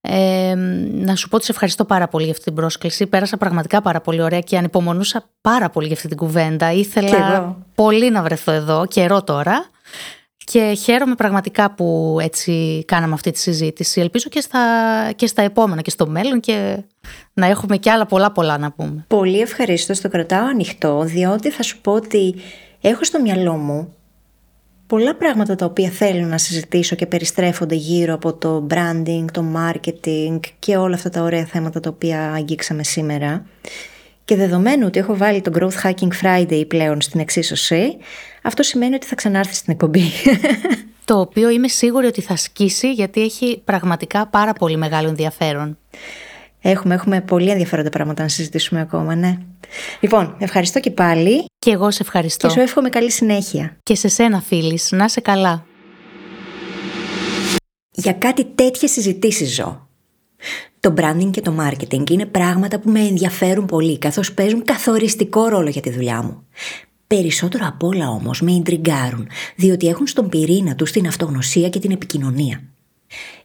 [0.00, 0.54] Ε,
[0.92, 3.06] να σου πω ότι σε ευχαριστώ πάρα πολύ για αυτή την πρόσκληση.
[3.06, 6.72] Πέρασα πραγματικά πάρα πολύ ωραία και ανυπομονούσα πάρα πολύ για αυτή την κουβέντα.
[6.72, 9.70] Ήθελα πολύ να βρεθώ εδώ, καιρό τώρα.
[10.44, 14.00] Και χαίρομαι πραγματικά που έτσι κάναμε αυτή τη συζήτηση.
[14.00, 14.60] Ελπίζω και στα,
[15.16, 16.84] και στα επόμενα και στο μέλλον και
[17.40, 19.04] να έχουμε και άλλα πολλά πολλά να πούμε.
[19.08, 22.34] Πολύ ευχαριστώ, το κρατάω ανοιχτό, διότι θα σου πω ότι
[22.80, 23.94] έχω στο μυαλό μου
[24.90, 30.40] πολλά πράγματα τα οποία θέλω να συζητήσω και περιστρέφονται γύρω από το branding, το marketing
[30.58, 33.46] και όλα αυτά τα ωραία θέματα τα οποία αγγίξαμε σήμερα.
[34.24, 37.96] Και δεδομένου ότι έχω βάλει το Growth Hacking Friday πλέον στην εξίσωση,
[38.42, 40.02] αυτό σημαίνει ότι θα ξανάρθει στην εκπομπή.
[41.04, 45.78] Το οποίο είμαι σίγουρη ότι θα σκίσει γιατί έχει πραγματικά πάρα πολύ μεγάλο ενδιαφέρον.
[46.60, 49.38] Έχουμε, έχουμε πολύ ενδιαφέροντα πράγματα να συζητήσουμε ακόμα, ναι.
[50.00, 51.44] Λοιπόν, ευχαριστώ και πάλι.
[51.58, 52.46] Και εγώ σε ευχαριστώ.
[52.46, 53.76] Και σου εύχομαι καλή συνέχεια.
[53.82, 55.64] Και σε σένα, φίλης, να σε καλά.
[57.90, 59.88] Για κάτι τέτοιες συζητήσεις ζω.
[60.80, 65.68] Το branding και το marketing είναι πράγματα που με ενδιαφέρουν πολύ, καθώς παίζουν καθοριστικό ρόλο
[65.68, 66.46] για τη δουλειά μου.
[67.06, 71.90] Περισσότερο απ' όλα όμως με ιντριγκάρουν, διότι έχουν στον πυρήνα τους την αυτογνωσία και την
[71.90, 72.62] επικοινωνία.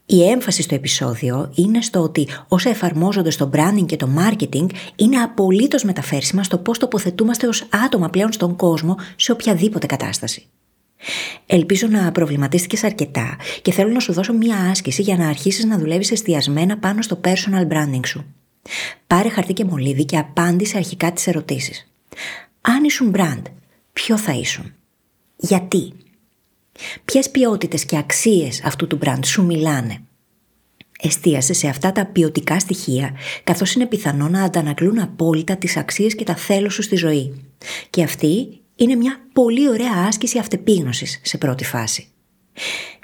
[0.05, 5.17] Η έμφαση στο επεισόδιο είναι στο ότι όσα εφαρμόζονται στο branding και το marketing είναι
[5.17, 10.47] απολύτως μεταφέρσιμα στο πώς τοποθετούμαστε ως άτομα πλέον στον κόσμο σε οποιαδήποτε κατάσταση.
[11.45, 15.77] Ελπίζω να προβληματίστηκες αρκετά και θέλω να σου δώσω μία άσκηση για να αρχίσεις να
[15.77, 18.25] δουλεύεις εστιασμένα πάνω στο personal branding σου.
[19.07, 21.87] Πάρε χαρτί και μολύβι και απάντησε αρχικά τις ερωτήσεις.
[22.61, 23.41] Αν ήσουν brand,
[23.93, 24.73] ποιο θα ήσουν;
[25.37, 25.93] Γιατί;
[27.05, 29.99] Ποιες ποιότητες και αξίες αυτού του brand σου μιλάνε;
[30.99, 36.23] Εστίασε σε αυτά τα ποιοτικά στοιχεία, καθώς είναι πιθανό να αντανακλούν απόλυτα τις αξίες και
[36.23, 37.41] τα θέλω σου στη ζωή.
[37.89, 42.07] Και αυτή είναι μια πολύ ωραία άσκηση αυτεπίγνωσης σε πρώτη φάση.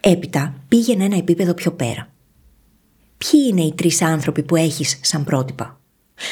[0.01, 2.13] Έπειτα πήγαινε ένα επίπεδο πιο πέρα.
[3.17, 5.80] Ποιοι είναι οι τρεις άνθρωποι που έχεις σαν πρότυπα;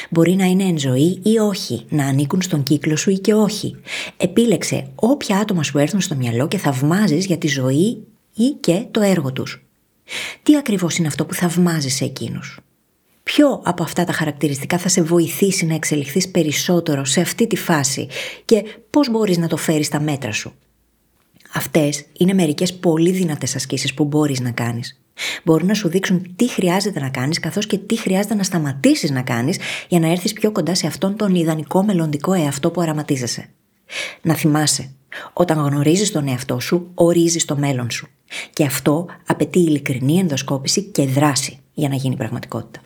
[0.09, 3.75] Μπορεί να είναι εν ζωή ή όχι, να ανήκουν στον κύκλο σου ή και όχι.
[4.17, 8.03] Επίλεξε όποια άτομα σου έρθουν στο μυαλό και θαυμάζεις για τη ζωή
[8.35, 9.63] ή και το έργο τους.
[10.43, 12.59] Τι ακριβώς είναι αυτό που θαυμάζεις σε εκείνους;
[13.23, 18.07] Ποιο από αυτά τα χαρακτηριστικά θα σε βοηθήσει να εξελιχθείς περισσότερο σε αυτή τη φάση
[18.45, 20.53] και πώς μπορείς να το φέρεις στα μέτρα σου;
[21.53, 24.99] Αυτές είναι μερικές πολύ δυνατές ασκήσεις που μπορείς να κάνεις.
[25.43, 29.21] Μπορούν να σου δείξουν τι χρειάζεται να κάνεις καθώς και τι χρειάζεται να σταματήσεις να
[29.21, 33.49] κάνεις για να έρθεις πιο κοντά σε αυτόν τον ιδανικό μελλοντικό εαυτό που αραματίζεσαι.
[34.21, 34.91] Να θυμάσαι,
[35.33, 38.07] όταν γνωρίζεις τον εαυτό σου, ορίζεις το μέλλον σου.
[38.53, 42.81] Και αυτό απαιτεί ειλικρινή ενδοσκόπηση και δράση για να γίνει πραγματικότητα.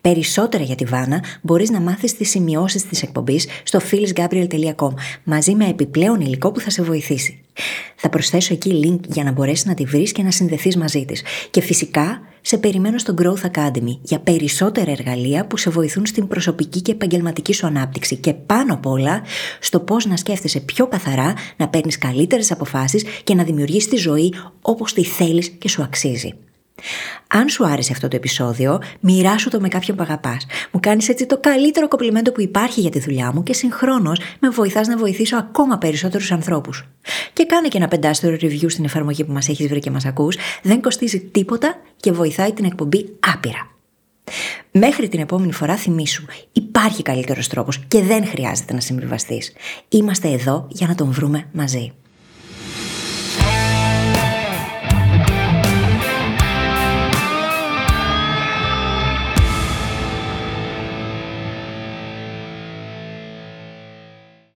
[0.00, 4.92] Περισσότερα για τη Βάνα μπορείς να μάθεις τις σημειώσεις της εκπομπής στο phyllisgabriel.com
[5.24, 7.38] μαζί με επιπλέον υλικό που θα σε βοηθήσει.
[7.96, 11.22] Θα προσθέσω εκεί link για να μπορέσεις να τη βρεις και να συνδεθείς μαζί της.
[11.50, 16.80] Και φυσικά σε περιμένω στο Growth Academy για περισσότερα εργαλεία που σε βοηθούν στην προσωπική
[16.80, 19.22] και επαγγελματική σου ανάπτυξη και πάνω απ' όλα
[19.60, 24.34] στο πώς να σκέφτεσαι πιο καθαρά, να παίρνεις καλύτερες αποφάσεις και να δημιουργείς τη ζωή
[24.60, 26.34] όπως τη θέλεις και σου αξίζει.
[27.28, 30.46] Αν σου άρεσε αυτό το επεισόδιο, μοιράσου το με κάποιον που αγαπάς.
[30.70, 34.48] Μου κάνεις έτσι το καλύτερο κοπλιμέντο που υπάρχει για τη δουλειά μου και συγχρόνως με
[34.48, 36.88] βοηθάς να βοηθήσω ακόμα περισσότερους ανθρώπους.
[37.32, 40.36] Και κάνε και ένα πεντάστερο review στην εφαρμογή που μας έχεις βρει και μας ακούς.
[40.62, 43.68] Δεν κοστίζει τίποτα και βοηθάει την εκπομπή άπειρα.
[44.70, 49.52] Μέχρι την επόμενη φορά θυμήσου, υπάρχει καλύτερος τρόπος και δεν χρειάζεται να συμβιβαστείς.
[49.88, 51.92] Είμαστε εδώ για να τον βρούμε μαζί.